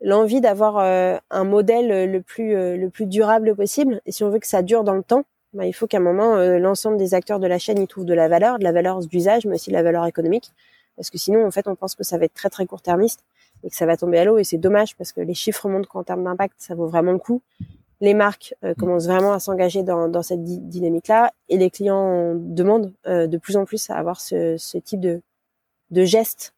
l'envie 0.00 0.40
d'avoir 0.40 0.78
euh, 0.78 1.16
un 1.30 1.44
modèle 1.44 1.90
euh, 1.90 2.06
le 2.06 2.20
plus 2.20 2.54
euh, 2.54 2.76
le 2.76 2.90
plus 2.90 3.06
durable 3.06 3.54
possible. 3.54 4.00
Et 4.06 4.12
si 4.12 4.24
on 4.24 4.30
veut 4.30 4.38
que 4.38 4.46
ça 4.46 4.62
dure 4.62 4.84
dans 4.84 4.94
le 4.94 5.02
temps, 5.02 5.24
bah, 5.52 5.66
il 5.66 5.72
faut 5.72 5.86
qu'à 5.86 5.98
un 5.98 6.00
moment 6.00 6.36
l'ensemble 6.58 6.98
des 6.98 7.14
acteurs 7.14 7.40
de 7.40 7.46
la 7.46 7.58
chaîne 7.58 7.80
y 7.80 7.86
trouvent 7.86 8.04
de 8.04 8.14
la 8.14 8.28
valeur, 8.28 8.58
de 8.58 8.64
la 8.64 8.72
valeur 8.72 9.00
d'usage, 9.00 9.46
mais 9.46 9.54
aussi 9.54 9.70
de 9.70 9.74
la 9.74 9.82
valeur 9.82 10.04
économique. 10.06 10.52
Parce 10.96 11.10
que 11.10 11.18
sinon, 11.18 11.46
en 11.46 11.50
fait, 11.50 11.66
on 11.68 11.76
pense 11.76 11.94
que 11.94 12.04
ça 12.04 12.18
va 12.18 12.24
être 12.24 12.34
très 12.34 12.50
très 12.50 12.66
court-termiste 12.66 13.20
et 13.64 13.70
que 13.70 13.76
ça 13.76 13.86
va 13.86 13.96
tomber 13.96 14.18
à 14.18 14.24
l'eau. 14.24 14.38
Et 14.38 14.44
c'est 14.44 14.58
dommage 14.58 14.96
parce 14.96 15.12
que 15.12 15.20
les 15.20 15.34
chiffres 15.34 15.68
montrent 15.68 15.88
qu'en 15.88 16.04
termes 16.04 16.24
d'impact, 16.24 16.56
ça 16.58 16.74
vaut 16.74 16.86
vraiment 16.86 17.12
le 17.12 17.18
coup. 17.18 17.42
Les 18.00 18.12
marques 18.12 18.54
commencent 18.78 19.06
vraiment 19.06 19.32
à 19.32 19.38
s'engager 19.38 19.82
dans, 19.82 20.08
dans 20.08 20.22
cette 20.22 20.44
dynamique-là 20.44 21.32
et 21.48 21.56
les 21.56 21.70
clients 21.70 22.34
demandent 22.34 22.92
de 23.06 23.36
plus 23.38 23.56
en 23.56 23.64
plus 23.64 23.88
à 23.88 23.94
avoir 23.94 24.20
ce, 24.20 24.56
ce 24.58 24.76
type 24.76 25.00
de, 25.00 25.22
de 25.90 26.04
gestes 26.04 26.52
euh, 26.52 26.55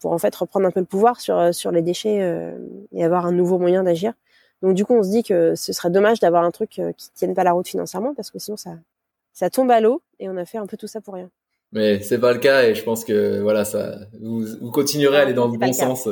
pour 0.00 0.12
en 0.12 0.18
fait 0.18 0.34
reprendre 0.34 0.66
un 0.66 0.70
peu 0.70 0.80
le 0.80 0.86
pouvoir 0.86 1.20
sur 1.20 1.38
euh, 1.38 1.52
sur 1.52 1.70
les 1.70 1.82
déchets 1.82 2.22
euh, 2.22 2.56
et 2.92 3.04
avoir 3.04 3.26
un 3.26 3.32
nouveau 3.32 3.58
moyen 3.58 3.82
d'agir. 3.82 4.12
Donc 4.62 4.74
du 4.74 4.84
coup, 4.84 4.94
on 4.94 5.02
se 5.02 5.10
dit 5.10 5.22
que 5.22 5.54
ce 5.54 5.72
serait 5.72 5.90
dommage 5.90 6.20
d'avoir 6.20 6.44
un 6.44 6.50
truc 6.50 6.80
qui 6.96 7.10
tienne 7.14 7.34
pas 7.34 7.44
la 7.44 7.52
route 7.52 7.66
financièrement 7.66 8.14
parce 8.14 8.30
que 8.30 8.38
sinon 8.38 8.56
ça 8.56 8.72
ça 9.32 9.48
tombe 9.48 9.70
à 9.70 9.80
l'eau 9.80 10.02
et 10.18 10.28
on 10.28 10.36
a 10.36 10.44
fait 10.44 10.58
un 10.58 10.66
peu 10.66 10.76
tout 10.76 10.86
ça 10.86 11.00
pour 11.00 11.14
rien. 11.14 11.30
Mais 11.72 12.00
c'est 12.02 12.18
pas 12.18 12.32
le 12.32 12.40
cas 12.40 12.64
et 12.64 12.74
je 12.74 12.82
pense 12.82 13.04
que 13.04 13.40
voilà 13.40 13.64
ça 13.64 14.00
vous, 14.20 14.44
vous 14.60 14.70
continuerez 14.70 15.18
à 15.18 15.20
aller 15.22 15.34
dans 15.34 15.48
le 15.48 15.56
bon 15.56 15.72
sens. 15.72 16.08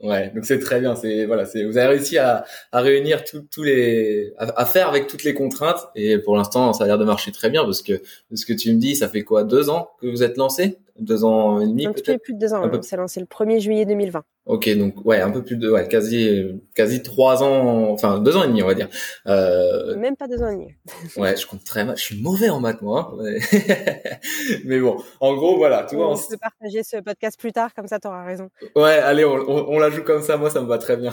Ouais, 0.00 0.30
donc 0.34 0.44
c'est 0.44 0.58
très 0.58 0.80
bien. 0.80 0.96
C'est 0.96 1.24
voilà, 1.24 1.46
c'est 1.46 1.64
vous 1.64 1.78
avez 1.78 1.86
réussi 1.88 2.18
à, 2.18 2.44
à 2.72 2.80
réunir 2.80 3.22
tous 3.24 3.62
les 3.62 4.34
à, 4.38 4.66
faire 4.66 4.88
avec 4.88 5.06
toutes 5.06 5.24
les 5.24 5.34
contraintes 5.34 5.88
et 5.94 6.18
pour 6.18 6.36
l'instant 6.36 6.72
ça 6.72 6.84
a 6.84 6.86
l'air 6.86 6.98
de 6.98 7.04
marcher 7.04 7.32
très 7.32 7.48
bien 7.48 7.64
parce 7.64 7.80
que 7.80 7.92
de 7.92 8.36
ce 8.36 8.44
que 8.44 8.52
tu 8.52 8.72
me 8.72 8.78
dis, 8.78 8.96
ça 8.96 9.08
fait 9.08 9.22
quoi 9.22 9.44
deux 9.44 9.70
ans 9.70 9.90
que 10.00 10.06
vous 10.06 10.22
êtes 10.22 10.36
lancé? 10.36 10.78
Deux 10.98 11.24
ans 11.24 11.60
et 11.60 11.66
demi 11.66 11.86
Un 11.86 11.92
petit 11.92 12.02
peu 12.02 12.18
plus 12.18 12.34
de 12.34 12.38
deux 12.38 12.54
ans. 12.54 12.68
On 12.70 12.82
s'est 12.82 12.96
lancé 12.96 13.20
le 13.20 13.26
1er 13.26 13.60
juillet 13.60 13.84
2020. 13.86 14.24
Ok, 14.46 14.68
donc 14.76 15.06
ouais, 15.06 15.22
un 15.22 15.30
peu 15.30 15.42
plus 15.42 15.56
de, 15.56 15.70
ouais, 15.70 15.88
quasi, 15.88 16.60
quasi 16.74 17.02
trois 17.02 17.42
ans, 17.42 17.90
enfin 17.90 18.18
deux 18.18 18.36
ans 18.36 18.44
et 18.44 18.48
demi, 18.48 18.62
on 18.62 18.66
va 18.66 18.74
dire. 18.74 18.90
Euh... 19.26 19.96
Même 19.96 20.16
pas 20.16 20.28
deux 20.28 20.42
ans 20.42 20.50
et 20.50 20.56
demi. 20.56 20.68
ouais, 21.16 21.34
je 21.34 21.46
compte 21.46 21.64
très 21.64 21.82
mal. 21.82 21.96
Je 21.96 22.02
suis 22.02 22.22
mauvais 22.22 22.50
en 22.50 22.60
maths, 22.60 22.82
moi. 22.82 23.16
Hein. 23.18 23.38
Mais 24.66 24.78
bon, 24.80 24.98
en 25.20 25.34
gros, 25.34 25.56
voilà. 25.56 25.86
Tu 25.88 25.94
on, 25.94 25.98
vois, 25.98 26.10
on 26.10 26.16
peut 26.16 26.36
partager 26.36 26.82
ce 26.82 26.98
podcast 26.98 27.40
plus 27.40 27.52
tard, 27.52 27.72
comme 27.72 27.86
ça, 27.86 27.98
t'auras 27.98 28.26
raison. 28.26 28.50
Ouais, 28.76 28.98
allez, 28.98 29.24
on, 29.24 29.32
on, 29.48 29.78
la 29.78 29.88
joue 29.88 30.02
comme 30.02 30.20
ça. 30.20 30.36
Moi, 30.36 30.50
ça 30.50 30.60
me 30.60 30.66
va 30.66 30.76
très 30.76 30.98
bien. 30.98 31.12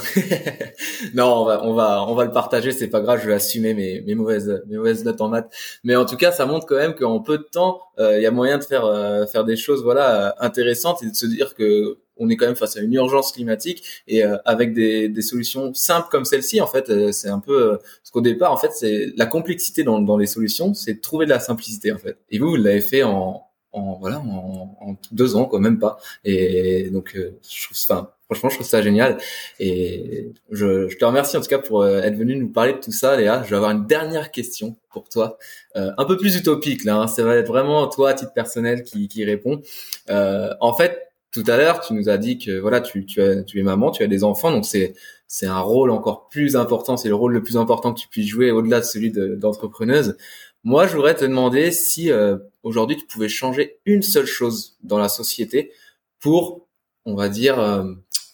non, 1.13 1.27
on 1.27 1.45
va, 1.45 1.63
on 1.63 1.73
va, 1.73 2.03
on 2.09 2.15
va 2.15 2.25
le 2.25 2.31
partager. 2.31 2.73
C'est 2.73 2.89
pas 2.89 2.99
grave. 2.99 3.21
Je 3.21 3.27
vais 3.27 3.35
assumer 3.35 3.73
mes, 3.73 4.01
mes 4.01 4.15
mauvaises, 4.15 4.61
mes 4.67 4.75
mauvaises 4.75 5.05
notes 5.05 5.21
en 5.21 5.29
maths. 5.29 5.49
Mais 5.85 5.95
en 5.95 6.03
tout 6.03 6.17
cas, 6.17 6.33
ça 6.33 6.45
montre 6.45 6.65
quand 6.65 6.75
même 6.75 6.95
qu'en 6.95 7.21
peu 7.21 7.37
de 7.37 7.43
temps, 7.43 7.79
euh, 7.97 8.17
il 8.17 8.23
y 8.23 8.27
a 8.27 8.31
moyen 8.31 8.57
de 8.57 8.63
faire, 8.65 8.83
euh, 8.83 9.25
faire 9.25 9.45
des 9.45 9.55
choses, 9.55 9.83
voilà, 9.83 10.35
intéressantes 10.39 11.01
et 11.01 11.09
de 11.09 11.15
se 11.15 11.27
dire 11.27 11.55
que 11.55 11.97
on 12.21 12.29
est 12.29 12.37
quand 12.37 12.45
même 12.45 12.55
face 12.55 12.77
à 12.77 12.81
une 12.81 12.93
urgence 12.93 13.31
climatique 13.33 13.83
et 14.07 14.23
euh, 14.23 14.37
avec 14.45 14.73
des, 14.73 15.09
des, 15.09 15.21
solutions 15.21 15.73
simples 15.73 16.07
comme 16.11 16.23
celle-ci 16.23 16.61
en 16.61 16.67
fait 16.67 16.89
euh, 16.89 17.11
c'est 17.11 17.29
un 17.29 17.39
peu 17.39 17.73
euh, 17.73 17.77
parce 17.77 18.11
qu'au 18.11 18.21
départ 18.21 18.51
en 18.51 18.57
fait 18.57 18.71
c'est 18.73 19.11
la 19.17 19.25
complexité 19.25 19.83
dans, 19.83 19.99
dans 19.99 20.17
les 20.17 20.27
solutions 20.27 20.73
c'est 20.73 21.01
trouver 21.01 21.25
de 21.25 21.31
la 21.31 21.39
simplicité 21.39 21.91
en 21.91 21.97
fait. 21.97 22.17
Et 22.29 22.37
vous 22.37 22.49
vous 22.49 22.55
l'avez 22.55 22.81
fait 22.81 23.03
en, 23.03 23.43
en 23.71 23.97
voilà 23.99 24.19
en, 24.19 24.77
en, 24.79 24.95
deux 25.11 25.35
ans 25.35 25.45
quoi 25.45 25.59
même 25.59 25.79
pas. 25.79 25.97
Et 26.23 26.89
donc 26.91 27.13
je 27.15 27.63
trouve 27.63 27.77
enfin 27.89 28.11
franchement 28.25 28.49
je 28.49 28.55
trouve 28.55 28.67
ça 28.67 28.83
génial. 28.83 29.17
Et 29.59 30.31
je, 30.51 30.87
je, 30.89 30.97
te 30.97 31.03
remercie 31.03 31.37
en 31.37 31.41
tout 31.41 31.49
cas 31.49 31.59
pour 31.59 31.87
être 31.87 32.15
venu 32.15 32.35
nous 32.35 32.49
parler 32.49 32.73
de 32.73 32.79
tout 32.79 32.91
ça 32.91 33.17
Léa. 33.17 33.41
Je 33.45 33.49
vais 33.49 33.55
avoir 33.55 33.71
une 33.71 33.87
dernière 33.87 34.29
question 34.29 34.75
pour 34.91 35.09
toi 35.09 35.39
un 35.73 36.05
peu 36.05 36.17
plus 36.17 36.35
utopique 36.35 36.83
là 36.83 36.97
hein. 36.97 37.07
ça 37.07 37.23
va 37.23 37.35
être 37.35 37.47
vraiment 37.47 37.87
toi 37.87 38.11
à 38.11 38.13
titre 38.13 38.33
personnel 38.33 38.83
qui, 38.83 39.07
qui 39.07 39.25
répond 39.25 39.61
en 40.09 40.73
fait 40.75 41.10
tout 41.31 41.43
à 41.47 41.57
l'heure, 41.57 41.81
tu 41.81 41.93
nous 41.93 42.09
as 42.09 42.17
dit 42.17 42.37
que 42.37 42.59
voilà, 42.59 42.81
tu, 42.81 43.05
tu, 43.05 43.21
as, 43.21 43.43
tu 43.43 43.59
es 43.59 43.63
maman, 43.63 43.91
tu 43.91 44.03
as 44.03 44.07
des 44.07 44.23
enfants, 44.23 44.51
donc 44.51 44.65
c'est 44.65 44.93
c'est 45.27 45.47
un 45.47 45.61
rôle 45.61 45.91
encore 45.91 46.27
plus 46.27 46.57
important, 46.57 46.97
c'est 46.97 47.07
le 47.07 47.15
rôle 47.15 47.31
le 47.31 47.41
plus 47.41 47.55
important 47.55 47.93
que 47.93 47.99
tu 48.01 48.09
puisses 48.09 48.27
jouer 48.27 48.51
au-delà 48.51 48.81
de 48.81 48.85
celui 48.85 49.11
d'entrepreneuse. 49.11 50.17
Moi, 50.65 50.87
je 50.87 50.95
voudrais 50.95 51.15
te 51.15 51.23
demander 51.23 51.71
si 51.71 52.11
euh, 52.11 52.37
aujourd'hui 52.63 52.97
tu 52.97 53.05
pouvais 53.05 53.29
changer 53.29 53.79
une 53.85 54.01
seule 54.01 54.25
chose 54.25 54.77
dans 54.83 54.97
la 54.97 55.07
société 55.07 55.71
pour, 56.19 56.67
on 57.05 57.15
va 57.15 57.29
dire, 57.29 57.59
euh, 57.61 57.85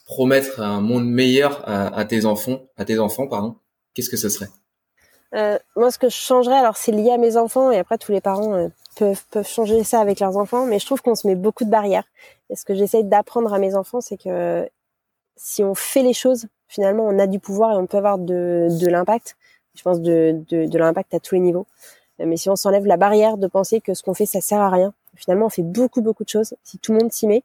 promettre 0.08 0.62
un 0.62 0.82
monde 0.82 1.06
meilleur 1.06 1.62
à, 1.68 2.04
tes 2.06 2.26
enfants, 2.26 2.62
à 2.78 2.86
tes 2.86 2.98
enfants, 2.98 3.28
pardon. 3.28 3.58
Qu'est-ce 3.94 4.10
que 4.10 4.18
ce 4.18 4.30
serait? 4.30 4.48
Euh, 5.36 5.60
Moi, 5.76 5.92
ce 5.92 6.00
que 6.00 6.10
je 6.10 6.16
changerais, 6.16 6.56
alors 6.56 6.78
c'est 6.78 6.94
lié 6.94 7.12
à 7.12 7.18
mes 7.18 7.36
enfants 7.36 7.72
et 7.72 7.78
après 7.78 7.98
tous 7.98 8.14
les 8.14 8.22
parents 8.22 8.54
euh, 8.54 8.70
peuvent 8.98 9.24
peuvent 9.30 9.48
changer 9.48 9.84
ça 9.84 10.00
avec 10.00 10.22
leurs 10.22 10.38
enfants, 10.38 10.66
mais 10.66 10.80
je 10.80 10.86
trouve 10.86 11.02
qu'on 11.02 11.16
se 11.16 11.28
met 11.28 11.36
beaucoup 11.36 11.66
de 11.66 11.70
barrières. 11.70 12.06
Et 12.50 12.56
ce 12.56 12.66
que 12.66 12.76
j'essaie 12.76 13.04
d'apprendre 13.04 13.54
à 13.54 13.60
mes 13.60 13.76
enfants, 13.76 14.02
c'est 14.02 14.18
que 14.18 14.70
si 15.36 15.64
on 15.64 15.76
fait 15.76 16.04
les 16.04 16.14
choses, 16.14 16.48
finalement, 16.68 17.06
on 17.06 17.20
a 17.20 17.28
du 17.28 17.40
pouvoir 17.40 17.72
et 17.72 17.76
on 17.76 17.88
peut 17.88 17.98
avoir 17.98 18.18
de, 18.18 18.68
de 18.70 18.88
l'impact. 18.88 19.36
Je 19.76 19.84
pense 19.84 20.02
de, 20.02 20.42
de, 20.50 20.66
de 20.66 20.78
l'impact 20.78 21.14
à 21.14 21.20
tous 21.20 21.36
les 21.36 21.42
niveaux. 21.42 21.68
Mais 22.20 22.38
si 22.38 22.50
on 22.50 22.56
s'enlève 22.56 22.86
la 22.86 22.98
barrière 22.98 23.38
de 23.38 23.48
penser 23.48 23.80
que 23.80 23.94
ce 23.94 24.02
qu'on 24.02 24.16
fait, 24.16 24.26
ça 24.26 24.42
sert 24.42 24.60
à 24.60 24.70
rien, 24.70 24.94
finalement, 25.16 25.46
on 25.46 25.50
fait 25.50 25.62
beaucoup, 25.62 26.02
beaucoup 26.02 26.24
de 26.24 26.30
choses. 26.30 26.56
Si 26.64 26.80
tout 26.80 26.94
le 26.94 27.00
monde 27.00 27.12
s'y 27.12 27.28
met, 27.28 27.44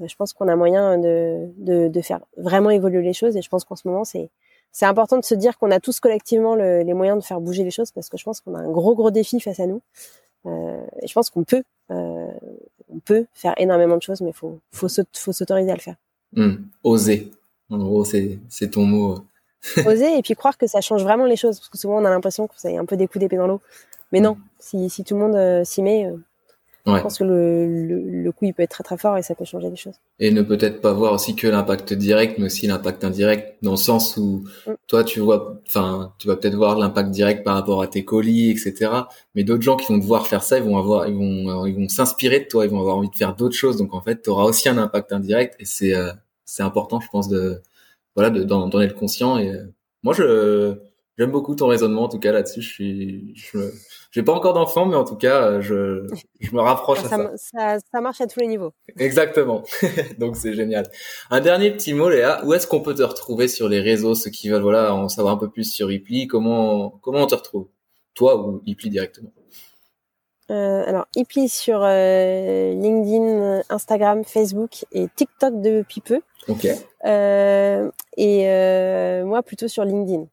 euh, 0.00 0.06
je 0.06 0.14
pense 0.16 0.32
qu'on 0.32 0.48
a 0.48 0.56
moyen 0.56 0.98
de, 0.98 1.48
de, 1.56 1.88
de, 1.88 2.00
faire 2.00 2.20
vraiment 2.36 2.70
évoluer 2.70 3.02
les 3.02 3.12
choses. 3.12 3.36
Et 3.36 3.42
je 3.42 3.48
pense 3.48 3.64
qu'en 3.64 3.76
ce 3.76 3.88
moment, 3.88 4.04
c'est 4.04 4.30
c'est 4.74 4.86
important 4.86 5.18
de 5.18 5.24
se 5.24 5.34
dire 5.34 5.58
qu'on 5.58 5.70
a 5.70 5.80
tous 5.80 6.00
collectivement 6.00 6.54
le, 6.54 6.80
les 6.80 6.94
moyens 6.94 7.18
de 7.18 7.24
faire 7.24 7.40
bouger 7.42 7.62
les 7.62 7.70
choses 7.70 7.90
parce 7.92 8.08
que 8.08 8.16
je 8.16 8.24
pense 8.24 8.40
qu'on 8.40 8.54
a 8.54 8.58
un 8.58 8.70
gros, 8.70 8.94
gros 8.94 9.10
défi 9.10 9.38
face 9.38 9.60
à 9.60 9.66
nous. 9.66 9.82
Euh, 10.46 10.84
et 11.00 11.06
je 11.06 11.12
pense 11.12 11.30
qu'on 11.30 11.44
peut, 11.44 11.62
euh, 11.90 12.26
on 12.88 12.98
peut 12.98 13.26
faire 13.32 13.54
énormément 13.58 13.96
de 13.96 14.02
choses, 14.02 14.20
mais 14.20 14.32
faut, 14.32 14.60
faut, 14.72 14.88
faut 15.14 15.32
s'autoriser 15.32 15.70
à 15.70 15.74
le 15.74 15.80
faire. 15.80 15.96
Mmh. 16.32 16.54
Oser. 16.84 17.30
En 17.70 17.78
gros, 17.78 18.04
c'est, 18.04 18.38
c'est 18.48 18.70
ton 18.70 18.84
mot. 18.84 19.24
Oser 19.86 20.18
et 20.18 20.22
puis 20.22 20.34
croire 20.34 20.58
que 20.58 20.66
ça 20.66 20.80
change 20.80 21.02
vraiment 21.02 21.26
les 21.26 21.36
choses, 21.36 21.58
parce 21.58 21.68
que 21.68 21.78
souvent 21.78 22.00
on 22.00 22.04
a 22.04 22.10
l'impression 22.10 22.46
que 22.46 22.54
ça 22.56 22.70
est 22.70 22.76
un 22.76 22.84
peu 22.84 22.96
des 22.96 23.06
coups 23.06 23.20
d'épée 23.20 23.36
dans 23.36 23.46
l'eau. 23.46 23.60
Mais 24.10 24.20
non, 24.20 24.36
si, 24.58 24.90
si 24.90 25.04
tout 25.04 25.14
le 25.14 25.20
monde 25.20 25.36
euh, 25.36 25.64
s'y 25.64 25.82
met, 25.82 26.10
Ouais. 26.84 26.98
Je 26.98 27.02
pense 27.02 27.18
que 27.18 27.24
le, 27.24 27.66
le, 27.86 28.22
le, 28.22 28.32
coup, 28.32 28.44
il 28.44 28.52
peut 28.52 28.64
être 28.64 28.70
très 28.70 28.82
très 28.82 28.96
fort 28.96 29.16
et 29.16 29.22
ça 29.22 29.36
peut 29.36 29.44
changer 29.44 29.70
les 29.70 29.76
choses. 29.76 29.94
Et 30.18 30.32
ne 30.32 30.42
peut-être 30.42 30.80
pas 30.80 30.92
voir 30.92 31.12
aussi 31.12 31.36
que 31.36 31.46
l'impact 31.46 31.92
direct, 31.92 32.38
mais 32.38 32.46
aussi 32.46 32.66
l'impact 32.66 33.04
indirect, 33.04 33.56
dans 33.62 33.72
le 33.72 33.76
sens 33.76 34.16
où 34.16 34.44
mm. 34.66 34.72
toi, 34.88 35.04
tu 35.04 35.20
vois, 35.20 35.60
enfin, 35.68 36.12
tu 36.18 36.26
vas 36.26 36.34
peut-être 36.34 36.56
voir 36.56 36.76
l'impact 36.76 37.10
direct 37.10 37.44
par 37.44 37.54
rapport 37.54 37.82
à 37.82 37.86
tes 37.86 38.04
colis, 38.04 38.50
etc. 38.50 38.90
Mais 39.36 39.44
d'autres 39.44 39.62
gens 39.62 39.76
qui 39.76 39.92
vont 39.92 40.00
te 40.00 40.04
voir 40.04 40.26
faire 40.26 40.42
ça, 40.42 40.58
ils 40.58 40.64
vont 40.64 40.76
avoir, 40.76 41.06
ils 41.06 41.14
vont, 41.14 41.66
ils 41.66 41.76
vont 41.76 41.88
s'inspirer 41.88 42.40
de 42.40 42.46
toi, 42.46 42.64
ils 42.64 42.70
vont 42.70 42.80
avoir 42.80 42.96
envie 42.96 43.10
de 43.10 43.16
faire 43.16 43.36
d'autres 43.36 43.54
choses. 43.56 43.76
Donc 43.76 43.94
en 43.94 44.00
fait, 44.00 44.22
tu 44.22 44.30
auras 44.30 44.44
aussi 44.44 44.68
un 44.68 44.78
impact 44.78 45.12
indirect 45.12 45.54
et 45.60 45.64
c'est, 45.64 45.94
euh, 45.94 46.10
c'est 46.44 46.64
important, 46.64 46.98
je 46.98 47.08
pense, 47.12 47.28
de, 47.28 47.62
voilà, 48.16 48.30
de, 48.30 48.42
d'en, 48.42 48.68
d'en 48.68 48.80
être 48.80 48.96
conscient. 48.96 49.38
Et 49.38 49.50
euh, 49.50 49.66
moi, 50.02 50.14
je, 50.14 50.74
j'aime 51.18 51.30
beaucoup 51.30 51.54
ton 51.54 51.66
raisonnement 51.66 52.04
en 52.04 52.08
tout 52.08 52.18
cas 52.18 52.32
là-dessus. 52.32 52.62
Je 52.62 52.68
suis, 52.68 53.32
je, 53.34 53.58
j'ai 54.10 54.22
pas 54.22 54.32
encore 54.32 54.54
d'enfant, 54.54 54.86
mais 54.86 54.96
en 54.96 55.04
tout 55.04 55.16
cas, 55.16 55.44
euh, 55.44 55.60
je, 55.60 56.06
je 56.40 56.54
me 56.54 56.60
rapproche 56.60 57.00
ça, 57.00 57.06
à 57.06 57.08
ça. 57.08 57.30
ça. 57.36 57.78
ça. 57.92 58.00
marche 58.00 58.20
à 58.20 58.26
tous 58.26 58.40
les 58.40 58.46
niveaux. 58.46 58.72
Exactement. 58.98 59.62
Donc 60.18 60.36
c'est 60.36 60.54
génial. 60.54 60.86
Un 61.30 61.40
dernier 61.40 61.70
petit 61.70 61.94
mot, 61.94 62.08
Léa. 62.08 62.44
Où 62.44 62.54
est-ce 62.54 62.66
qu'on 62.66 62.80
peut 62.80 62.94
te 62.94 63.02
retrouver 63.02 63.48
sur 63.48 63.68
les 63.68 63.80
réseaux, 63.80 64.14
ceux 64.14 64.30
qui 64.30 64.48
veulent 64.48 64.62
voilà 64.62 64.94
en 64.94 65.08
savoir 65.08 65.34
un 65.34 65.38
peu 65.38 65.50
plus 65.50 65.64
sur 65.64 65.90
Ipli? 65.90 66.26
Comment 66.26 66.90
comment 67.02 67.20
on 67.20 67.26
te 67.26 67.34
retrouve? 67.34 67.68
Toi 68.14 68.46
ou 68.46 68.62
Ipli 68.66 68.90
directement? 68.90 69.32
Euh, 70.50 70.84
alors, 70.86 71.06
Ipli 71.16 71.48
sur 71.48 71.80
euh, 71.82 72.74
LinkedIn, 72.74 73.62
Instagram, 73.70 74.22
Facebook 74.24 74.84
et 74.92 75.06
TikTok 75.14 75.60
depuis 75.62 76.00
peu. 76.00 76.20
Ok. 76.48 76.66
Euh, 77.04 77.90
et 78.16 78.48
euh, 78.48 79.24
moi 79.24 79.42
plutôt 79.42 79.68
sur 79.68 79.84
LinkedIn. 79.84 80.26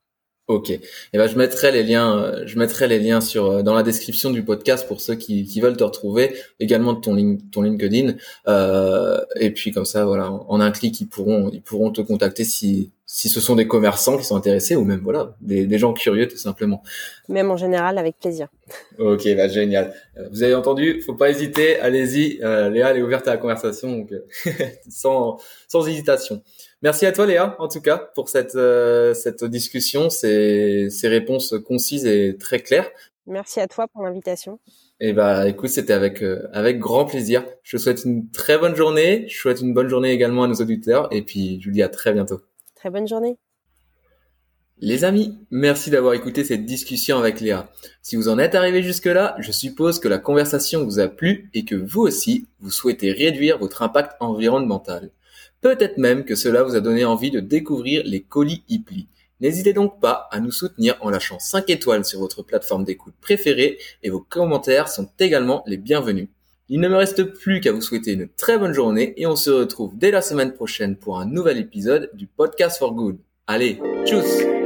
Ok. 0.49 0.71
Et 0.71 0.81
eh 1.13 1.17
ben 1.19 1.27
je 1.27 1.37
mettrai 1.37 1.71
les 1.71 1.83
liens, 1.83 2.17
euh, 2.17 2.43
je 2.47 2.57
mettrai 2.57 2.87
les 2.87 2.97
liens 2.97 3.21
sur 3.21 3.51
euh, 3.51 3.61
dans 3.61 3.75
la 3.75 3.83
description 3.83 4.31
du 4.31 4.43
podcast 4.43 4.87
pour 4.87 4.99
ceux 4.99 5.13
qui, 5.13 5.45
qui 5.45 5.61
veulent 5.61 5.77
te 5.77 5.83
retrouver, 5.83 6.35
également 6.59 6.93
de 6.93 6.99
ton 6.99 7.37
ton 7.51 7.61
LinkedIn. 7.61 8.15
Euh, 8.47 9.21
et 9.35 9.51
puis 9.51 9.71
comme 9.71 9.85
ça, 9.85 10.05
voilà, 10.05 10.31
en 10.31 10.59
un 10.59 10.71
clic, 10.71 10.99
ils 11.01 11.07
pourront 11.07 11.51
ils 11.53 11.61
pourront 11.61 11.91
te 11.91 12.01
contacter 12.01 12.45
si 12.45 12.89
si 13.05 13.29
ce 13.29 13.39
sont 13.39 13.55
des 13.55 13.67
commerçants 13.67 14.17
qui 14.17 14.23
sont 14.23 14.35
intéressés 14.35 14.75
ou 14.75 14.83
même 14.83 15.01
voilà 15.03 15.35
des, 15.41 15.67
des 15.67 15.77
gens 15.77 15.93
curieux 15.93 16.27
tout 16.27 16.37
simplement. 16.37 16.81
Même 17.27 17.51
en 17.51 17.57
général, 17.57 17.99
avec 17.99 18.17
plaisir. 18.17 18.47
Ok, 18.97 19.27
bah 19.35 19.47
génial. 19.47 19.93
Euh, 20.17 20.29
vous 20.31 20.41
avez 20.41 20.55
entendu, 20.55 21.01
faut 21.05 21.13
pas 21.13 21.29
hésiter, 21.29 21.79
allez-y. 21.79 22.39
Euh, 22.43 22.71
Léa 22.71 22.89
elle 22.89 22.97
est 22.97 23.01
ouverte 23.03 23.27
à 23.27 23.31
la 23.31 23.37
conversation, 23.37 23.97
donc 23.97 24.13
sans 24.89 25.37
sans 25.67 25.87
hésitation. 25.87 26.41
Merci 26.81 27.05
à 27.05 27.11
toi 27.11 27.25
Léa, 27.25 27.55
en 27.59 27.67
tout 27.67 27.81
cas, 27.81 27.97
pour 28.15 28.29
cette, 28.29 28.55
euh, 28.55 29.13
cette 29.13 29.43
discussion, 29.43 30.09
ces, 30.09 30.89
ces 30.89 31.07
réponses 31.09 31.55
concises 31.65 32.05
et 32.05 32.37
très 32.37 32.59
claires. 32.59 32.89
Merci 33.27 33.59
à 33.59 33.67
toi 33.67 33.87
pour 33.87 34.03
l'invitation. 34.03 34.59
Et 34.99 35.09
eh 35.09 35.13
bah 35.13 35.47
écoute, 35.47 35.69
c'était 35.69 35.93
avec 35.93 36.23
euh, 36.23 36.49
avec 36.51 36.79
grand 36.79 37.05
plaisir. 37.05 37.45
Je 37.63 37.77
te 37.77 37.81
souhaite 37.81 38.03
une 38.03 38.31
très 38.31 38.57
bonne 38.57 38.75
journée. 38.75 39.25
Je 39.27 39.37
souhaite 39.37 39.61
une 39.61 39.73
bonne 39.73 39.87
journée 39.87 40.11
également 40.11 40.43
à 40.43 40.47
nos 40.47 40.55
auditeurs 40.55 41.07
et 41.11 41.21
puis 41.21 41.61
je 41.61 41.67
vous 41.67 41.73
dis 41.73 41.83
à 41.83 41.89
très 41.89 42.11
bientôt. 42.11 42.41
Très 42.75 42.89
bonne 42.89 43.07
journée. 43.07 43.37
Les 44.81 45.03
amis, 45.03 45.37
merci 45.51 45.89
d'avoir 45.91 46.13
écouté 46.13 46.45
cette 46.45 46.65
discussion 46.65 47.19
avec 47.19 47.41
Léa. 47.41 47.69
Si 48.01 48.15
vous 48.15 48.29
en 48.29 48.39
êtes 48.39 48.55
arrivé 48.55 48.81
jusque-là, 48.81 49.35
je 49.39 49.51
suppose 49.51 49.99
que 49.99 50.07
la 50.07 50.17
conversation 50.17 50.85
vous 50.85 50.99
a 50.99 51.09
plu 51.09 51.49
et 51.53 51.65
que 51.65 51.75
vous 51.75 52.01
aussi, 52.01 52.47
vous 52.61 52.71
souhaitez 52.71 53.11
réduire 53.11 53.59
votre 53.59 53.81
impact 53.81 54.13
environnemental. 54.21 55.11
Peut-être 55.61 55.97
même 55.97 56.23
que 56.23 56.35
cela 56.35 56.63
vous 56.63 56.75
a 56.75 56.79
donné 56.79 57.03
envie 57.05 57.31
de 57.31 57.39
découvrir 57.39 58.03
les 58.05 58.21
colis 58.21 58.63
Ipli. 58.69 59.07
N'hésitez 59.41 59.73
donc 59.73 59.99
pas 59.99 60.27
à 60.31 60.39
nous 60.39 60.51
soutenir 60.51 60.97
en 61.01 61.09
lâchant 61.09 61.39
5 61.39 61.69
étoiles 61.69 62.05
sur 62.05 62.19
votre 62.19 62.43
plateforme 62.43 62.83
d'écoute 62.83 63.13
préférée 63.21 63.77
et 64.03 64.09
vos 64.09 64.19
commentaires 64.19 64.89
sont 64.89 65.09
également 65.19 65.63
les 65.65 65.77
bienvenus. 65.77 66.27
Il 66.67 66.81
ne 66.81 66.89
me 66.89 66.95
reste 66.95 67.23
plus 67.23 67.61
qu'à 67.61 67.71
vous 67.71 67.81
souhaiter 67.81 68.13
une 68.13 68.27
très 68.27 68.57
bonne 68.57 68.73
journée 68.73 69.13
et 69.17 69.25
on 69.25 69.35
se 69.35 69.49
retrouve 69.49 69.97
dès 69.97 70.11
la 70.11 70.21
semaine 70.21 70.53
prochaine 70.53 70.95
pour 70.95 71.19
un 71.19 71.25
nouvel 71.25 71.57
épisode 71.57 72.09
du 72.13 72.27
Podcast 72.27 72.77
for 72.77 72.93
Good. 72.93 73.17
Allez, 73.47 73.79
tchuss 74.05 74.58